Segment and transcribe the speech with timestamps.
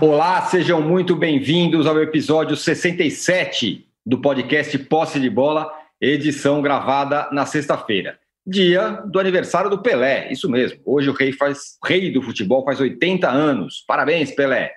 [0.00, 7.44] Olá, sejam muito bem-vindos ao episódio 67 do podcast Posse de Bola, edição gravada na
[7.44, 8.16] sexta-feira,
[8.46, 10.30] dia do aniversário do Pelé.
[10.30, 10.80] Isso mesmo.
[10.84, 13.82] Hoje o rei faz rei do futebol faz 80 anos.
[13.88, 14.72] Parabéns, Pelé.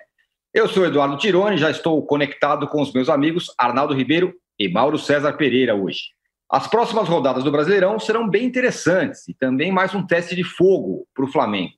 [0.52, 4.98] Eu sou Eduardo Tironi, já estou conectado com os meus amigos Arnaldo Ribeiro e Mauro
[4.98, 6.00] César Pereira hoje.
[6.50, 11.06] As próximas rodadas do Brasileirão serão bem interessantes e também mais um teste de fogo
[11.14, 11.74] para o Flamengo.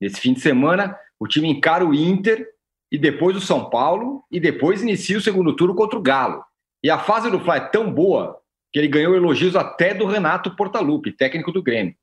[0.00, 2.55] Nesse fim de semana, o time encara o Inter
[2.90, 6.44] e depois o São Paulo, e depois inicia o segundo turno contra o Galo.
[6.82, 8.38] E a fase do Fla é tão boa
[8.72, 11.94] que ele ganhou elogios até do Renato Portaluppi, técnico do Grêmio.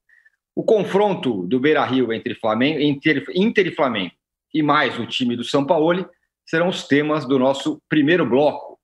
[0.55, 4.13] O confronto do Beira-Rio entre Flamengo, Inter, Inter e Flamengo
[4.53, 6.07] e mais o time do São Paulo
[6.45, 8.79] serão os temas do nosso primeiro bloco.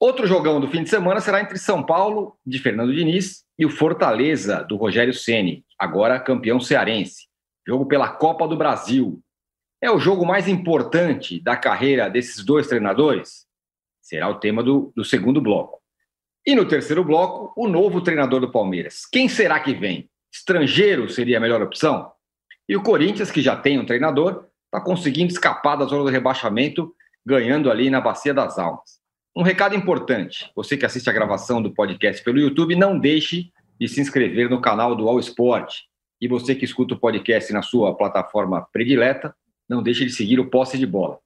[0.00, 3.70] Outro jogão do fim de semana será entre São Paulo, de Fernando Diniz, e o
[3.70, 7.28] Fortaleza, do Rogério Ceni, agora campeão cearense.
[7.66, 9.22] Jogo pela Copa do Brasil,
[9.82, 13.44] é o jogo mais importante da carreira desses dois treinadores?
[14.00, 15.80] Será o tema do, do segundo bloco.
[16.46, 19.04] E no terceiro bloco, o novo treinador do Palmeiras.
[19.04, 20.08] Quem será que vem?
[20.32, 22.12] Estrangeiro seria a melhor opção?
[22.68, 26.94] E o Corinthians, que já tem um treinador, está conseguindo escapar da zona do rebaixamento,
[27.26, 29.00] ganhando ali na Bacia das Almas.
[29.36, 33.88] Um recado importante: você que assiste a gravação do podcast pelo YouTube, não deixe de
[33.88, 35.74] se inscrever no canal do All Sport.
[36.20, 39.34] E você que escuta o podcast na sua plataforma predileta,
[39.68, 41.18] não deixe de seguir o Posse de Bola.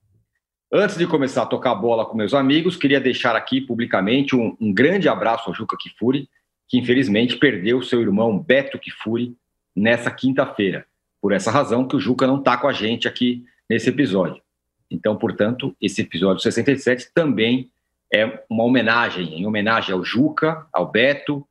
[0.73, 4.73] Antes de começar a tocar bola com meus amigos, queria deixar aqui publicamente um, um
[4.73, 6.29] grande abraço ao Juca Kifuri,
[6.69, 9.37] que infelizmente perdeu seu irmão Beto Kifuri
[9.75, 10.85] nessa quinta-feira.
[11.21, 14.43] Por essa razão que o Juca não está com a gente aqui nesse episódio.
[14.91, 17.71] Então, portanto, esse episódio 67 também
[18.13, 21.47] é uma homenagem, em homenagem ao Juca, ao Beto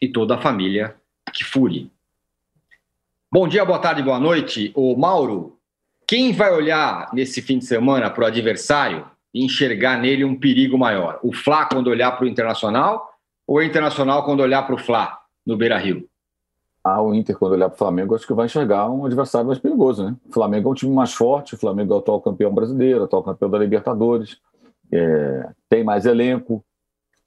[0.00, 0.96] e toda a família
[1.32, 1.90] Kifuri.
[3.30, 4.72] Bom dia, boa tarde, boa noite.
[4.74, 5.55] O Mauro,
[6.06, 10.78] quem vai olhar nesse fim de semana para o adversário e enxergar nele um perigo
[10.78, 11.18] maior?
[11.22, 13.10] O Fla quando olhar para o Internacional
[13.46, 16.08] ou o Internacional quando olhar para o Fla no Beira Rio?
[16.84, 19.58] Ah, o Inter, quando olhar para o Flamengo, acho que vai enxergar um adversário mais
[19.58, 20.16] perigoso, né?
[20.28, 23.24] O Flamengo é um time mais forte, o Flamengo é o atual campeão brasileiro, atual
[23.24, 24.38] campeão da Libertadores,
[24.92, 26.64] é, tem mais elenco.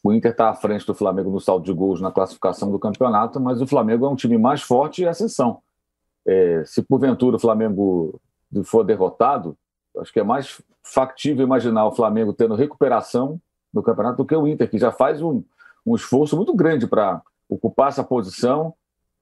[0.01, 3.37] O Inter está à frente do Flamengo no saldo de gols na classificação do campeonato,
[3.41, 5.59] mas o Flamengo é um time mais forte e ascensão.
[6.25, 8.17] É, se porventura o Flamengo
[8.63, 9.57] for derrotado,
[9.97, 13.39] acho que é mais factível imaginar o Flamengo tendo recuperação
[13.73, 15.43] no campeonato do que o Inter, que já faz um,
[15.85, 18.73] um esforço muito grande para ocupar essa posição.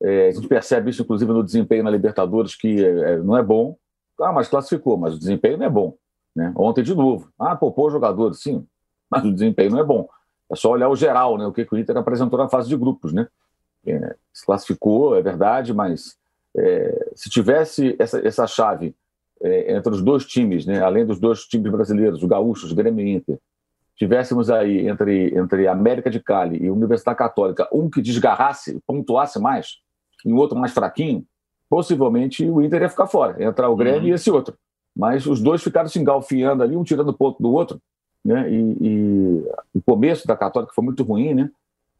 [0.02, 3.44] É, a gente percebe isso, inclusive, no desempenho na Libertadores, que é, é, não é
[3.44, 3.78] bom.
[4.20, 5.96] Ah, mas classificou, mas o desempenho não é bom.
[6.36, 6.54] Né?
[6.56, 7.30] Ontem, de novo.
[7.38, 8.66] Ah, poupou jogadores, sim,
[9.10, 10.08] mas o desempenho não é bom.
[10.50, 11.46] É só olhar o geral, né?
[11.46, 13.12] o que o Inter apresentou na fase de grupos.
[13.12, 13.28] Né?
[13.86, 16.18] É, se classificou, é verdade, mas
[16.56, 18.96] é, se tivesse essa, essa chave
[19.42, 23.16] é, entre os dois times, né, além dos dois times brasileiros, o Gaúchos, Grêmio e
[23.16, 23.38] Inter,
[23.96, 29.78] tivéssemos aí entre, entre América de Cali e Universidade Católica um que desgarrasse, pontuasse mais,
[30.25, 31.25] e um outro mais fraquinho,
[31.70, 34.08] possivelmente o Inter ia ficar fora, ia entrar o Grêmio uhum.
[34.08, 34.56] e esse outro.
[34.96, 37.80] Mas os dois ficaram se engalfiando ali, um tirando ponto do outro,
[38.25, 38.52] né?
[38.52, 39.44] E, e,
[39.74, 41.50] o começo da Católica foi muito ruim, né?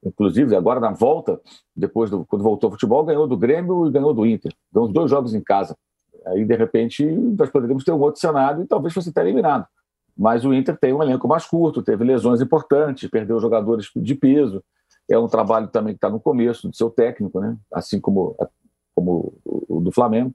[0.04, 1.40] Inclusive, agora na volta,
[1.76, 4.52] depois do, quando voltou ao futebol, ganhou do Grêmio e ganhou do Inter.
[4.74, 5.76] Ganhou os dois jogos em casa.
[6.26, 9.66] Aí, de repente, nós poderíamos ter um outro cenário e talvez fosse até eliminado.
[10.18, 14.64] Mas o Inter tem um elenco mais curto, teve lesões importantes, perdeu jogadores de peso.
[15.10, 17.56] É um trabalho também que está no começo do seu técnico, né?
[17.72, 18.36] assim como,
[18.96, 20.34] como o do Flamengo.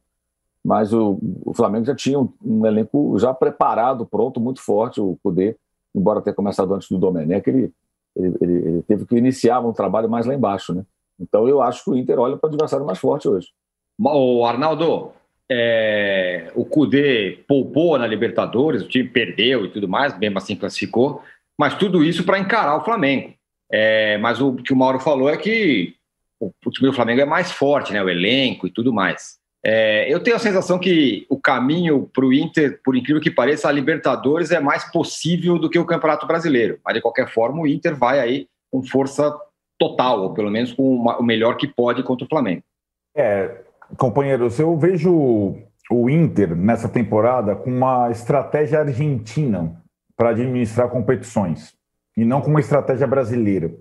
[0.64, 5.00] Mas o, o Flamengo já tinha um, um, elenco já preparado, pronto, muito forte.
[5.00, 5.56] O Cudê,
[5.92, 7.72] embora tenha começado antes do Domenech, ele,
[8.14, 10.72] ele, ele, ele teve que iniciar um trabalho mais lá embaixo.
[10.72, 10.84] Né?
[11.18, 13.48] Então eu acho que o Inter olha para o adversário mais forte hoje.
[13.98, 15.10] O Arnaldo,
[15.50, 21.22] é, o Cudê poupou na Libertadores, o time perdeu e tudo mais, mesmo assim classificou,
[21.58, 23.34] mas tudo isso para encarar o Flamengo.
[23.70, 25.94] É, mas o que o Mauro falou é que
[26.38, 28.02] o, o, time do Flamengo é mais forte, né?
[28.02, 29.38] O elenco e tudo mais.
[29.64, 33.68] É, eu tenho a sensação que o caminho para o Inter, por incrível que pareça,
[33.68, 36.80] a Libertadores é mais possível do que o Campeonato Brasileiro.
[36.84, 39.32] Mas, de qualquer forma, o Inter vai aí com força
[39.78, 42.62] total, ou pelo menos com uma, o melhor que pode contra o Flamengo.
[43.16, 43.62] É,
[43.96, 45.56] companheiros, eu vejo
[45.90, 49.76] o Inter nessa temporada com uma estratégia argentina
[50.16, 51.74] para administrar competições
[52.16, 53.72] e não com uma estratégia brasileira.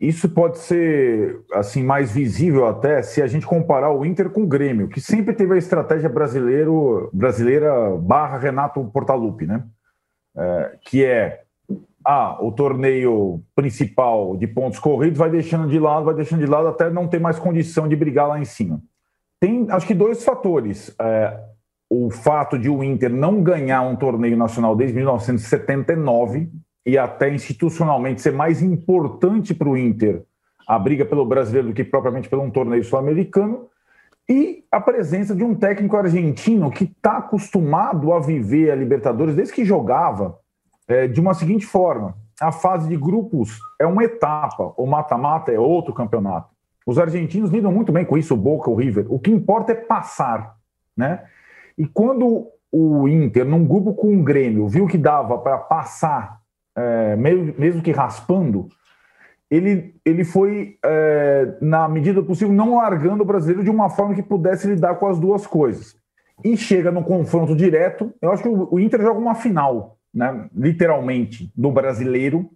[0.00, 4.46] Isso pode ser assim mais visível até se a gente comparar o Inter com o
[4.46, 9.62] Grêmio, que sempre teve a estratégia brasileiro, brasileira barra Renato Portaluppi, né?
[10.34, 11.42] É, que é
[12.02, 16.68] ah, o torneio principal de pontos corridos vai deixando de lado, vai deixando de lado
[16.68, 18.80] até não ter mais condição de brigar lá em cima
[19.40, 20.94] tem, acho que, dois fatores.
[21.00, 21.40] É,
[21.88, 26.48] o fato de o Inter não ganhar um torneio nacional desde 1979
[26.86, 30.24] e até institucionalmente ser mais importante para o Inter
[30.70, 33.66] a briga pelo brasileiro do que propriamente pelo um torneio sul-americano,
[34.28, 39.52] e a presença de um técnico argentino que está acostumado a viver a Libertadores desde
[39.52, 40.38] que jogava
[40.86, 45.58] é, de uma seguinte forma: a fase de grupos é uma etapa, o mata-mata é
[45.58, 46.48] outro campeonato.
[46.86, 49.06] Os argentinos lidam muito bem com isso, o Boca, o River.
[49.08, 50.56] O que importa é passar,
[50.96, 51.24] né?
[51.76, 56.40] E quando o Inter, num grupo com o Grêmio, viu que dava para passar,
[56.76, 58.68] é, mesmo que raspando,
[59.50, 64.22] ele, ele foi, é, na medida possível, não largando o brasileiro de uma forma que
[64.22, 65.96] pudesse lidar com as duas coisas.
[66.44, 68.14] E chega no confronto direto.
[68.22, 72.48] Eu acho que o, o Inter joga uma final, né, literalmente, do brasileiro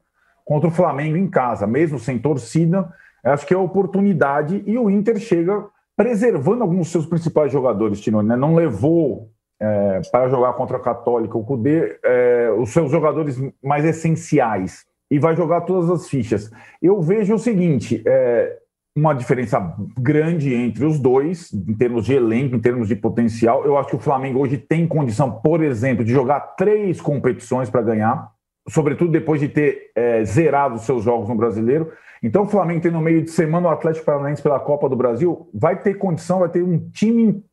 [0.44, 2.88] contra o Flamengo em casa, mesmo sem torcida.
[3.24, 5.66] Acho que é a oportunidade e o Inter chega
[5.96, 8.36] preservando alguns dos seus principais jogadores, Tinoni, né?
[8.36, 9.30] Não levou
[9.60, 15.18] é, para jogar contra a Católica o Cudê, é, os seus jogadores mais essenciais e
[15.18, 16.50] vai jogar todas as fichas.
[16.82, 18.58] Eu vejo o seguinte: é,
[18.96, 23.64] uma diferença grande entre os dois, em termos de elenco, em termos de potencial.
[23.64, 27.82] Eu acho que o Flamengo hoje tem condição, por exemplo, de jogar três competições para
[27.82, 28.30] ganhar,
[28.68, 31.90] sobretudo depois de ter é, zerado os seus jogos no brasileiro.
[32.24, 35.46] Então, o Flamengo tem no meio de semana o Atlético Paranaense pela Copa do Brasil,
[35.52, 37.44] vai ter condição, vai ter um time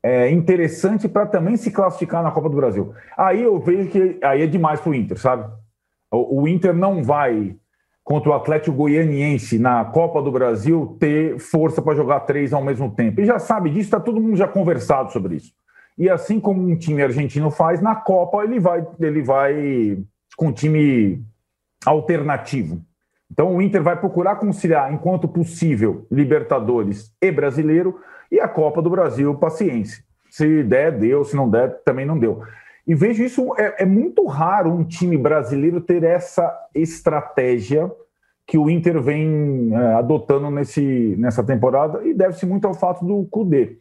[0.00, 2.94] é, interessante para também se classificar na Copa do Brasil.
[3.18, 5.52] Aí eu vejo que aí é demais para o Inter, sabe?
[6.08, 7.56] O, Inter não vai,
[8.04, 12.94] contra o Atlético Goianiense na Copa do Brasil, ter força para jogar três ao mesmo
[12.94, 13.20] tempo.
[13.20, 15.52] E já sabe disso, está todo mundo já conversado sobre isso.
[15.98, 19.98] E assim como um time argentino faz, na Copa ele vai, ele vai
[20.36, 21.24] com um time
[21.84, 22.80] alternativo.
[23.32, 27.98] Então o Inter vai procurar conciliar, enquanto possível, Libertadores e Brasileiro,
[28.30, 30.04] e a Copa do Brasil, paciência.
[30.30, 32.42] Se der, deu, se não der, também não deu.
[32.86, 37.90] E vejo isso, é, é muito raro um time brasileiro ter essa estratégia
[38.46, 43.24] que o Inter vem é, adotando nesse, nessa temporada, e deve-se muito ao fato do
[43.30, 43.78] Cudê,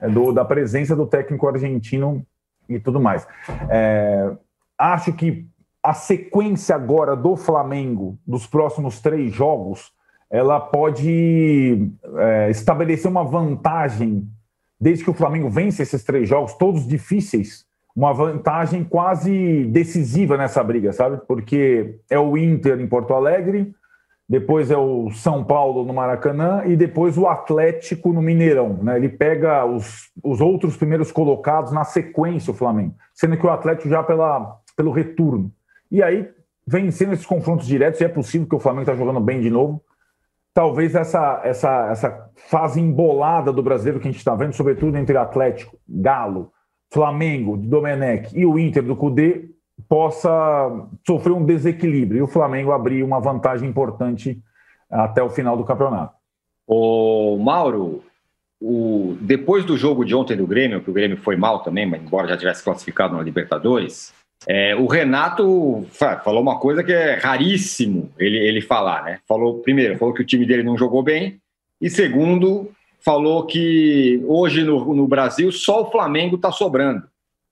[0.00, 2.24] é, do, da presença do técnico argentino
[2.68, 3.26] e tudo mais.
[3.68, 4.30] É,
[4.78, 5.46] acho que
[5.82, 9.92] a sequência agora do Flamengo, dos próximos três jogos,
[10.30, 14.26] ela pode é, estabelecer uma vantagem,
[14.80, 20.62] desde que o Flamengo vence esses três jogos, todos difíceis, uma vantagem quase decisiva nessa
[20.64, 21.20] briga, sabe?
[21.26, 23.74] Porque é o Inter em Porto Alegre,
[24.26, 28.78] depois é o São Paulo no Maracanã e depois o Atlético no Mineirão.
[28.82, 28.96] Né?
[28.96, 33.90] Ele pega os, os outros primeiros colocados na sequência, o Flamengo, sendo que o Atlético
[33.90, 35.52] já pela, pelo retorno.
[35.92, 36.26] E aí,
[36.66, 39.84] vencendo esses confrontos diretos, e é possível que o Flamengo está jogando bem de novo.
[40.54, 45.18] Talvez essa, essa, essa fase embolada do brasileiro que a gente está vendo, sobretudo entre
[45.18, 46.50] Atlético, Galo,
[46.90, 49.50] Flamengo Domenech e o Inter do Cudê
[49.86, 50.30] possa
[51.06, 54.42] sofrer um desequilíbrio e o Flamengo abrir uma vantagem importante
[54.90, 56.14] até o final do campeonato.
[56.66, 58.02] O Mauro,
[58.60, 62.28] o, depois do jogo de ontem do Grêmio, que o Grêmio foi mal também, embora
[62.28, 64.14] já tivesse classificado na Libertadores,
[64.46, 65.86] é, o Renato
[66.24, 69.18] falou uma coisa que é raríssimo ele, ele falar, né?
[69.26, 71.40] Falou primeiro, falou que o time dele não jogou bem
[71.80, 72.70] e segundo
[73.00, 77.06] falou que hoje no, no Brasil só o Flamengo está sobrando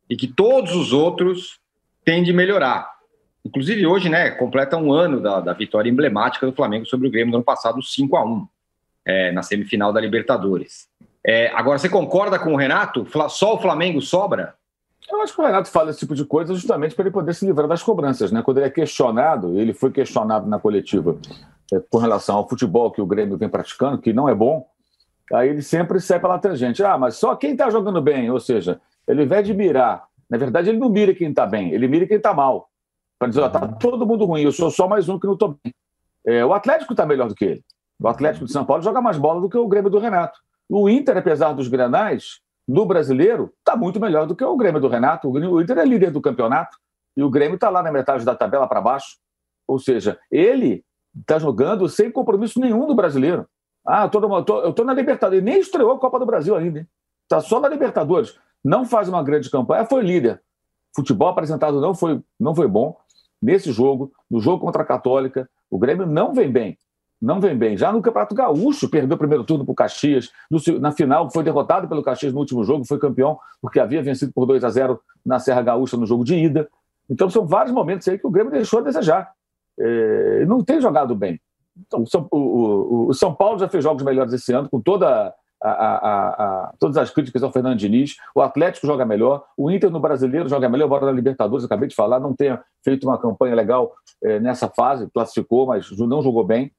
[0.08, 1.58] e que todos os outros
[2.04, 2.90] têm de melhorar.
[3.44, 7.30] Inclusive hoje, né, completa um ano da, da vitória emblemática do Flamengo sobre o Grêmio
[7.30, 8.48] no ano passado, 5 a 1
[9.06, 10.88] é, na semifinal da Libertadores.
[11.24, 13.06] É, agora, você concorda com o Renato?
[13.28, 14.54] Só o Flamengo sobra?
[15.08, 17.46] Eu acho que o Renato fala esse tipo de coisa justamente para ele poder se
[17.46, 18.30] livrar das cobranças.
[18.30, 18.42] Né?
[18.42, 21.16] Quando ele é questionado, ele foi questionado na coletiva
[21.72, 24.66] é, com relação ao futebol que o Grêmio vem praticando, que não é bom,
[25.32, 26.82] Aí ele sempre sai pela tangente.
[26.82, 30.36] Ah, mas só quem está jogando bem, ou seja, ele, ao invés de mirar, na
[30.36, 32.68] verdade ele não mira quem está bem, ele mira quem está mal.
[33.18, 35.72] Para dizer, está todo mundo ruim, eu sou só mais um que não estou bem.
[36.26, 37.64] É, o Atlético está melhor do que ele.
[37.98, 40.38] O Atlético de São Paulo joga mais bola do que o Grêmio do Renato.
[40.68, 42.40] O Inter, apesar dos granais,
[42.72, 45.28] do brasileiro, está muito melhor do que o Grêmio do Renato.
[45.28, 46.78] O Inter é líder do campeonato
[47.16, 49.18] e o Grêmio está lá na metade da tabela para baixo.
[49.66, 50.84] Ou seja, ele
[51.18, 53.46] está jogando sem compromisso nenhum do brasileiro.
[53.84, 55.42] Ah, eu tô, na Libertadores.
[55.42, 56.80] Nem estreou a Copa do Brasil ainda.
[56.80, 56.88] Hein?
[57.28, 58.38] Tá só na Libertadores.
[58.62, 60.40] Não faz uma grande campanha, foi líder.
[60.94, 62.96] Futebol apresentado não foi, não foi bom.
[63.42, 66.78] Nesse jogo, no jogo contra a Católica, o Grêmio não vem bem.
[67.20, 67.76] Não vem bem.
[67.76, 70.30] Já no Campeonato Gaúcho, perdeu o primeiro turno para o Caxias.
[70.80, 74.46] Na final, foi derrotado pelo Caxias no último jogo, foi campeão, porque havia vencido por
[74.46, 76.68] 2 a 0 na Serra Gaúcha no jogo de ida.
[77.10, 79.32] Então, são vários momentos aí que o Grêmio deixou a desejar.
[79.78, 81.38] É, não tem jogado bem.
[81.86, 85.70] Então, o, o, o, São Paulo já fez jogos melhores esse ano, com toda a,
[85.70, 88.16] a, a, todas as críticas ao Fernando Diniz.
[88.34, 91.94] O Atlético joga melhor, o Inter no brasileiro joga melhor, embora na Libertadores, acabei de
[91.94, 96.72] falar, não tenha feito uma campanha legal é, nessa fase, classificou, mas não jogou bem.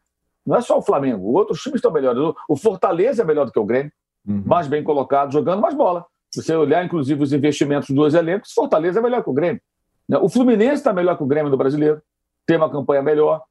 [0.45, 2.19] Não é só o Flamengo, outros times estão melhores.
[2.49, 3.91] O Fortaleza é melhor do que o Grêmio,
[4.27, 4.43] uhum.
[4.45, 6.05] mais bem colocado, jogando mais bola.
[6.33, 9.61] Se você olhar, inclusive, os investimentos dos dois elencos, Fortaleza é melhor que o Grêmio.
[10.07, 10.17] Né?
[10.17, 12.01] O Fluminense está melhor que o Grêmio no brasileiro,
[12.45, 13.43] tem uma campanha melhor,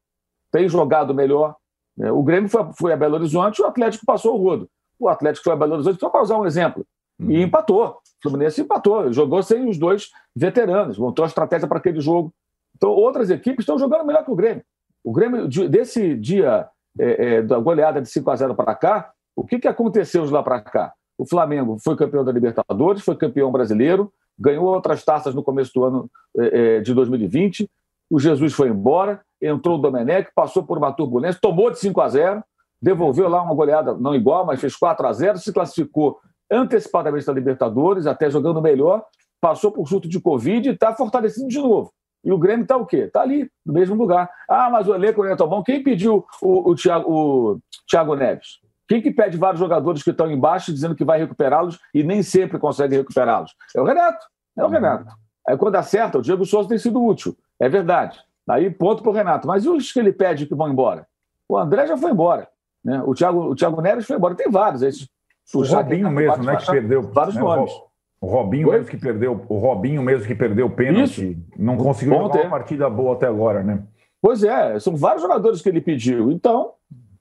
[0.50, 1.54] tem jogado melhor.
[1.96, 2.10] Né?
[2.10, 4.68] O Grêmio foi, foi a Belo Horizonte, o Atlético passou o rodo.
[4.98, 6.84] O Atlético foi a Belo Horizonte, só para usar um exemplo.
[7.20, 7.42] E uhum.
[7.42, 7.86] empatou.
[7.86, 9.12] O Fluminense empatou.
[9.12, 10.98] Jogou sem os dois veteranos.
[10.98, 12.32] Montou a estratégia para aquele jogo.
[12.76, 14.62] Então, outras equipes estão jogando melhor que o Grêmio.
[15.04, 16.68] O Grêmio, desse dia
[16.98, 20.32] é, é, da goleada de 5 a 0 para cá, o que, que aconteceu de
[20.32, 20.92] lá para cá?
[21.16, 25.84] O Flamengo foi campeão da Libertadores, foi campeão brasileiro, ganhou outras taças no começo do
[25.84, 27.68] ano é, é de 2020.
[28.10, 32.08] O Jesus foi embora, entrou o Domenech, passou por uma turbulência, tomou de 5 a
[32.08, 32.44] 0
[32.82, 36.18] devolveu lá uma goleada não igual, mas fez 4 a 0 se classificou
[36.50, 39.04] antecipadamente da Libertadores, até jogando melhor,
[39.40, 41.92] passou por surto de Covid e está fortalecido de novo.
[42.24, 42.98] E o Grêmio está o quê?
[42.98, 44.30] Está ali, no mesmo lugar.
[44.48, 45.62] Ah, mas o elenco não é tão bom.
[45.62, 47.58] Quem pediu o, o, Thiago, o
[47.88, 48.60] Thiago Neves?
[48.86, 52.58] Quem que pede vários jogadores que estão embaixo dizendo que vai recuperá-los e nem sempre
[52.58, 53.54] consegue recuperá-los?
[53.74, 54.26] É o Renato.
[54.58, 54.72] É o uhum.
[54.72, 55.14] Renato.
[55.48, 57.36] Aí quando acerta, o Diego Souza tem sido útil.
[57.58, 58.18] É verdade.
[58.48, 59.46] Aí ponto para o Renato.
[59.46, 61.06] Mas e os que ele pede que vão embora?
[61.48, 62.48] O André já foi embora.
[62.84, 63.02] Né?
[63.06, 64.34] O, Thiago, o Thiago Neres foi embora.
[64.34, 64.82] Tem vários.
[64.82, 65.08] Esses,
[65.54, 67.02] o Robinho mesmo, né, que perdeu.
[67.02, 67.72] Vários né, nomes.
[68.20, 71.40] O Robinho mesmo que perdeu, o Robinho mesmo que perdeu o pênalti, Isso.
[71.56, 73.82] não conseguiu jogar uma partida boa até agora, né?
[74.20, 76.30] Pois é, são vários jogadores que ele pediu.
[76.30, 76.72] Então,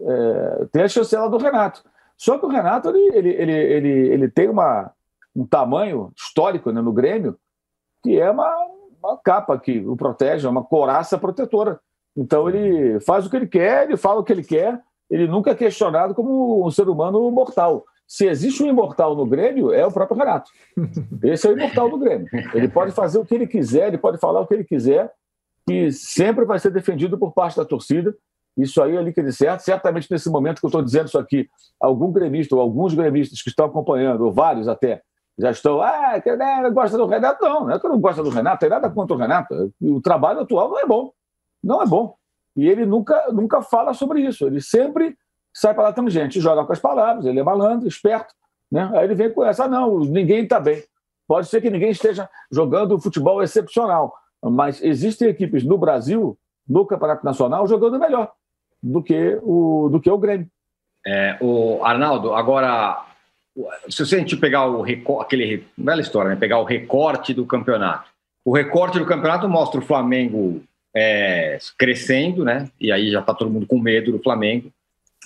[0.02, 1.84] é, tem a chancela do Renato.
[2.18, 4.92] Só que o Renato ele, ele, ele, ele, ele tem uma,
[5.34, 7.38] um tamanho histórico né, no Grêmio
[8.04, 8.54] que é uma,
[9.02, 11.80] uma capa que o protege, é uma coraça protetora.
[12.16, 14.80] Então ele faz o que ele quer, ele fala o que ele quer,
[15.10, 17.86] ele nunca é questionado como um ser humano mortal.
[18.10, 20.50] Se existe um imortal no Grêmio, é o próprio Renato.
[21.22, 22.28] Esse é o imortal do Grêmio.
[22.56, 25.12] Ele pode fazer o que ele quiser, ele pode falar o que ele quiser,
[25.68, 28.18] que sempre vai ser defendido por parte da torcida.
[28.58, 29.60] Isso aí é líquido certo.
[29.60, 31.48] Certamente, nesse momento que eu estou dizendo isso aqui,
[31.80, 35.04] algum gremista ou alguns gremistas que estão acompanhando, ou vários até,
[35.38, 37.46] já estão, ah, que né, gosta do Renato.
[37.46, 39.72] Não, não é que eu não gosto do Renato, tem nada contra o Renato.
[39.80, 41.12] O trabalho atual não é bom.
[41.64, 42.16] Não é bom.
[42.58, 44.48] E ele nunca, nunca fala sobre isso.
[44.48, 45.16] Ele sempre
[45.54, 48.34] sai para lá tangente, joga com as palavras, ele é malandro, esperto.
[48.72, 48.90] Né?
[48.94, 50.84] Aí ele vem com essa, ah, não, ninguém está bem.
[51.28, 54.14] Pode ser que ninguém esteja jogando futebol excepcional,
[54.44, 56.38] mas existem equipes no Brasil,
[56.68, 58.32] no Campeonato Nacional, jogando melhor
[58.82, 60.48] do que o, do que o Grêmio.
[61.06, 63.06] É, o Arnaldo, agora,
[63.90, 64.84] se a gente pegar o
[65.20, 66.36] aquele bela história, né?
[66.36, 68.10] pegar o recorte do campeonato,
[68.46, 70.62] o recorte do campeonato mostra o Flamengo
[70.96, 72.70] é, crescendo, né?
[72.80, 74.72] E aí já tá todo mundo com medo do Flamengo.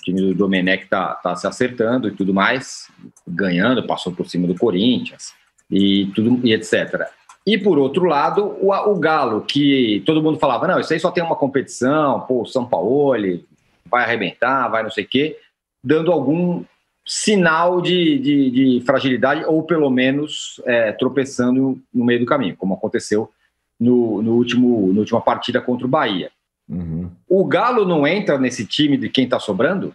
[0.04, 2.88] Time do Domenech tá, tá se acertando e tudo mais,
[3.26, 5.32] ganhando, passou por cima do Corinthians
[5.70, 7.08] e tudo e etc.
[7.46, 11.10] E por outro lado, o, o Galo, que todo mundo falava, não, isso aí só
[11.10, 13.14] tem uma competição, pô, o São Paulo
[13.86, 15.38] vai arrebentar, vai não sei o quê,
[15.82, 16.64] dando algum
[17.06, 22.74] sinal de, de, de fragilidade ou pelo menos é, tropeçando no meio do caminho, como
[22.74, 23.30] aconteceu
[23.78, 26.30] no, no último, na última partida contra o Bahia.
[26.68, 27.10] Uhum.
[27.28, 29.94] O Galo não entra nesse time de quem está sobrando?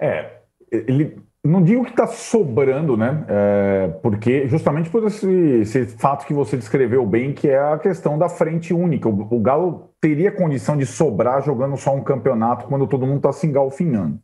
[0.00, 0.38] É,
[0.70, 3.24] ele não digo que está sobrando, né?
[3.28, 5.28] É, porque justamente por esse,
[5.60, 9.08] esse, fato que você descreveu bem, que é a questão da frente única.
[9.08, 13.32] O, o Galo teria condição de sobrar jogando só um campeonato quando todo mundo está
[13.32, 14.18] se engalfinhando.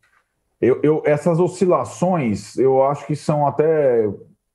[0.61, 4.09] Eu, eu, essas oscilações, eu acho que são até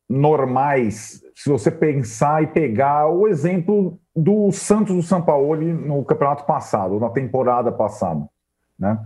[0.09, 6.45] normais se você pensar e pegar o exemplo do Santos do São Paulo no campeonato
[6.45, 8.27] passado, na temporada passada.
[8.77, 8.99] Né?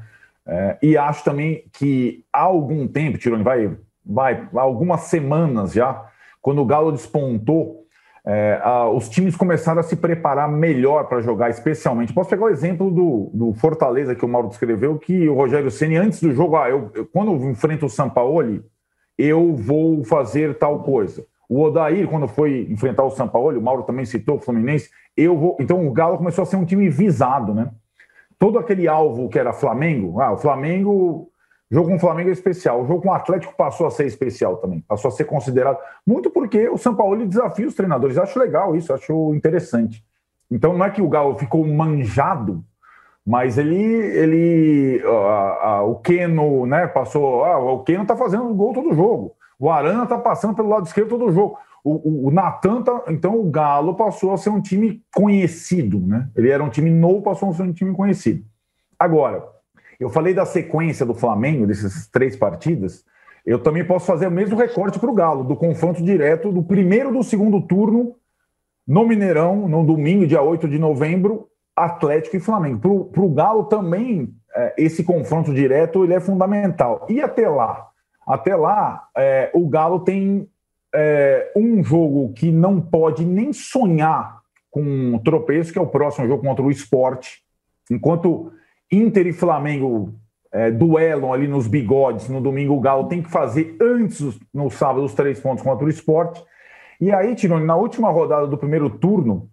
[0.46, 6.06] É, e acho também que há algum tempo, Tironi, vai, vai algumas semanas já,
[6.42, 7.84] quando o Galo despontou,
[8.26, 12.14] é, a, os times começaram a se preparar melhor para jogar, especialmente.
[12.14, 15.98] Posso pegar o exemplo do, do Fortaleza que o Mauro descreveu, que o Rogério Ceni
[15.98, 18.64] antes do jogo, ah, eu, eu, quando eu enfrento o São Paulo,
[19.18, 21.26] eu vou fazer tal coisa.
[21.48, 25.38] O Odair, quando foi enfrentar o São Paulo, o Mauro também citou o Fluminense, eu
[25.38, 25.58] vou.
[25.60, 27.70] Então o Galo começou a ser um time visado, né?
[28.40, 31.30] Todo aquele alvo que era Flamengo, ah, o Flamengo.
[31.70, 32.84] Jogo com o Flamengo é especial.
[32.84, 34.84] O jogo com o Atlético passou a ser especial também.
[34.88, 35.80] Passou a ser considerado.
[36.06, 38.18] Muito porque o São Paulo desafia os treinadores.
[38.18, 40.04] Acho legal isso, acho interessante.
[40.52, 42.64] Então não é que o Galo ficou manjado,
[43.26, 43.76] mas ele.
[43.76, 46.88] ele a, a, o Keno, né?
[46.88, 47.44] Passou.
[47.46, 49.36] Ah, o Keno tá fazendo gol todo jogo.
[49.58, 51.58] O Arana tá passando pelo lado esquerdo todo jogo.
[51.84, 56.30] O, o, o Natan, tá, então o Galo passou a ser um time conhecido, né?
[56.36, 58.44] Ele era um time novo, passou a ser um time conhecido.
[58.98, 59.46] Agora,
[60.00, 63.06] eu falei da sequência do Flamengo, dessas três partidas.
[63.46, 67.12] eu também posso fazer o mesmo recorte para o Galo, do confronto direto do primeiro
[67.12, 68.16] do segundo turno
[68.88, 73.06] no Mineirão, no domingo, dia 8 de novembro, Atlético e Flamengo.
[73.06, 77.06] Para o Galo também, é, esse confronto direto ele é fundamental.
[77.10, 77.90] E até lá?
[78.26, 80.48] Até lá, é, o Galo tem
[80.94, 86.28] é, um jogo que não pode nem sonhar com um tropeço, que é o próximo
[86.28, 87.44] jogo contra o Esporte.
[87.92, 88.52] Enquanto
[88.92, 90.14] Inter e Flamengo
[90.52, 95.04] é, duelam ali nos bigodes no domingo, o Galo tem que fazer antes, no sábado,
[95.04, 96.44] os três pontos contra o Esporte.
[97.02, 99.50] E aí, Tironi, na última rodada do primeiro turno,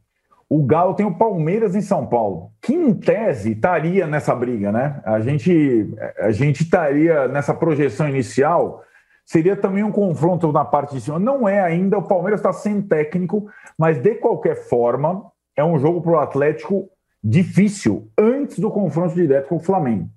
[0.52, 5.00] o Galo tem o Palmeiras em São Paulo, que em tese estaria nessa briga, né?
[5.04, 5.88] A gente
[6.18, 8.82] a gente estaria nessa projeção inicial,
[9.24, 11.20] seria também um confronto na parte de cima.
[11.20, 16.02] Não é ainda, o Palmeiras está sem técnico, mas de qualquer forma, é um jogo
[16.02, 16.88] para o Atlético
[17.22, 20.08] difícil antes do confronto direto com o Flamengo.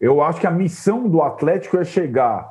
[0.00, 2.48] Eu acho que a missão do Atlético é chegar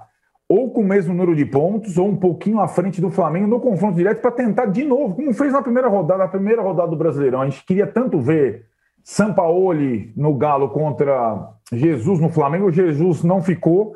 [0.51, 3.62] ou com o mesmo número de pontos, ou um pouquinho à frente do Flamengo no
[3.62, 6.98] confronto direto para tentar de novo, como fez na primeira rodada, na primeira rodada do
[6.98, 7.39] Brasileirão.
[7.39, 8.65] A gente queria tanto ver
[9.01, 13.96] Sampaoli no Galo contra Jesus no Flamengo, Jesus não ficou,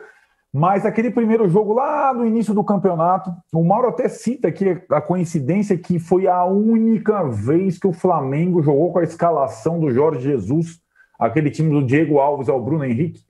[0.53, 5.01] mas aquele primeiro jogo lá no início do campeonato, o Mauro até cita aqui a
[5.01, 10.21] coincidência que foi a única vez que o Flamengo jogou com a escalação do Jorge
[10.21, 10.79] Jesus,
[11.19, 13.24] aquele time do Diego Alves ao Bruno Henrique,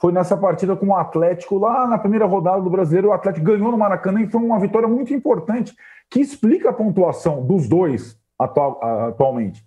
[0.00, 3.70] foi nessa partida com o Atlético, lá na primeira rodada do Brasileiro, o Atlético ganhou
[3.70, 5.74] no Maracanã e foi uma vitória muito importante,
[6.08, 9.66] que explica a pontuação dos dois atual, atualmente.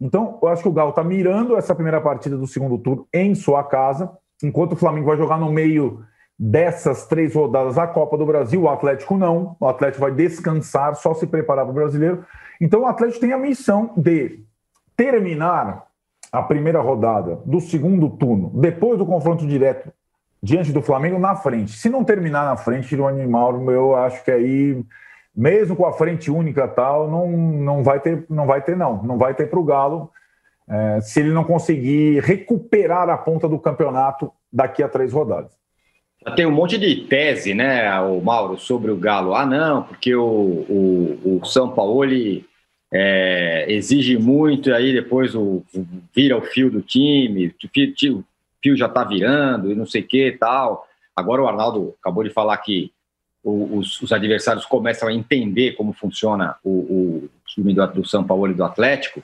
[0.00, 3.34] Então, eu acho que o Galo está mirando essa primeira partida do segundo turno em
[3.34, 4.10] sua casa,
[4.42, 6.04] enquanto o Flamengo vai jogar no meio
[6.38, 9.56] dessas três rodadas a Copa do Brasil, o Atlético não.
[9.60, 12.24] O Atlético vai descansar, só se preparar para o brasileiro.
[12.60, 14.44] Então, o Atlético tem a missão de
[14.96, 15.84] terminar
[16.32, 19.92] a primeira rodada do segundo turno, depois do confronto direto
[20.42, 21.72] diante do Flamengo, na frente.
[21.72, 24.82] Se não terminar na frente, o Mauro, eu acho que aí,
[25.36, 29.02] mesmo com a frente única tal, não, não vai ter, não vai ter, não.
[29.04, 30.10] Não vai ter para o Galo.
[30.68, 35.52] É, se ele não conseguir recuperar a ponta do campeonato daqui a três rodadas.
[36.34, 39.34] Tem um monte de tese, né, o Mauro, sobre o Galo.
[39.34, 42.46] Ah, não, porque o, o, o São Paulo ele
[42.92, 45.64] é, exige muito, e aí depois o,
[46.14, 48.24] vira o fio do time, o fio, o
[48.62, 50.86] fio já está virando e não sei o que tal.
[51.16, 52.92] Agora o Arnaldo acabou de falar que
[53.42, 58.50] os, os, adversários começam a entender como funciona o, o time do, do, São Paulo
[58.50, 59.22] e do Atlético.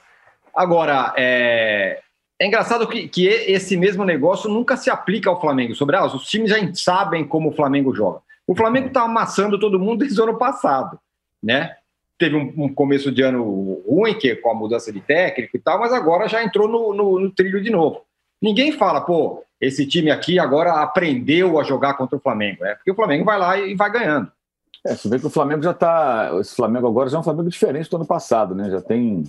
[0.55, 2.01] Agora, é,
[2.41, 5.75] é engraçado que, que, esse mesmo negócio nunca se aplica ao Flamengo.
[5.75, 8.21] Sobre ah, os times já sabem como o Flamengo joga.
[8.47, 10.99] O Flamengo está amassando todo mundo desde o ano passado,
[11.43, 11.77] né?
[12.19, 15.61] Teve um, um, começo de ano ruim, que é com a mudança de técnico e
[15.61, 18.03] tal, mas agora já entrou no, no, no, trilho de novo.
[18.43, 22.65] Ninguém fala, pô, esse time aqui agora aprendeu a jogar contra o Flamengo.
[22.65, 24.31] É porque o Flamengo vai lá e vai ganhando.
[24.85, 26.31] É, você vê que o Flamengo já está.
[26.41, 28.71] Esse Flamengo agora já é um Flamengo diferente do ano passado, né?
[28.71, 29.25] Já tem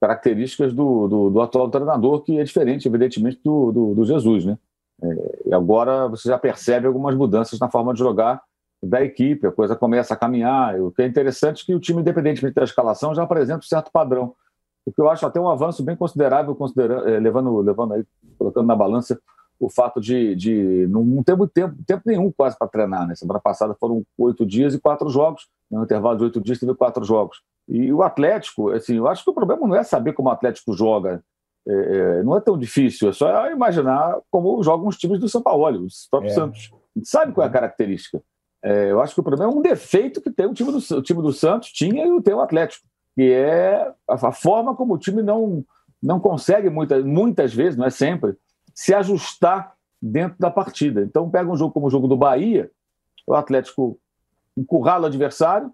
[0.00, 4.58] características do, do, do atual treinador que é diferente, evidentemente, do, do, do Jesus, né?
[5.02, 8.42] É, e agora você já percebe algumas mudanças na forma de jogar
[8.82, 10.80] da equipe, a coisa começa a caminhar.
[10.80, 13.90] O que é interessante é que o time, independentemente da escalação, já apresenta um certo
[13.92, 14.34] padrão.
[14.84, 18.04] O que eu acho até um avanço bem considerável, considerando, eh, levando, levando aí,
[18.36, 19.20] colocando na balança
[19.60, 23.06] o fato de, de não ter muito tempo, tempo nenhum quase para treinar.
[23.06, 23.14] Né?
[23.14, 25.46] Semana passada foram oito dias e quatro jogos.
[25.70, 27.40] No intervalo de oito dias teve quatro jogos.
[27.68, 30.72] E o Atlético, assim, eu acho que o problema não é saber como o Atlético
[30.72, 31.22] joga.
[31.66, 35.40] É, é, não é tão difícil, é só imaginar como jogam os times do São
[35.40, 36.34] Paulo, os próprios é.
[36.34, 36.70] Santos.
[36.72, 38.20] A gente sabe qual é a característica.
[38.62, 41.02] É, eu acho que o problema é um defeito que tem o time do, o
[41.02, 45.20] time do Santos tinha e tem o Atlético, que é a, forma como o time
[45.20, 45.64] não,
[46.02, 48.36] não consegue muita, muitas vezes, não é sempre,
[48.72, 51.02] se ajustar dentro da partida.
[51.02, 52.70] Então, pega um jogo como o jogo do Bahia,
[53.26, 53.98] o Atlético
[54.56, 55.72] encurrala o adversário,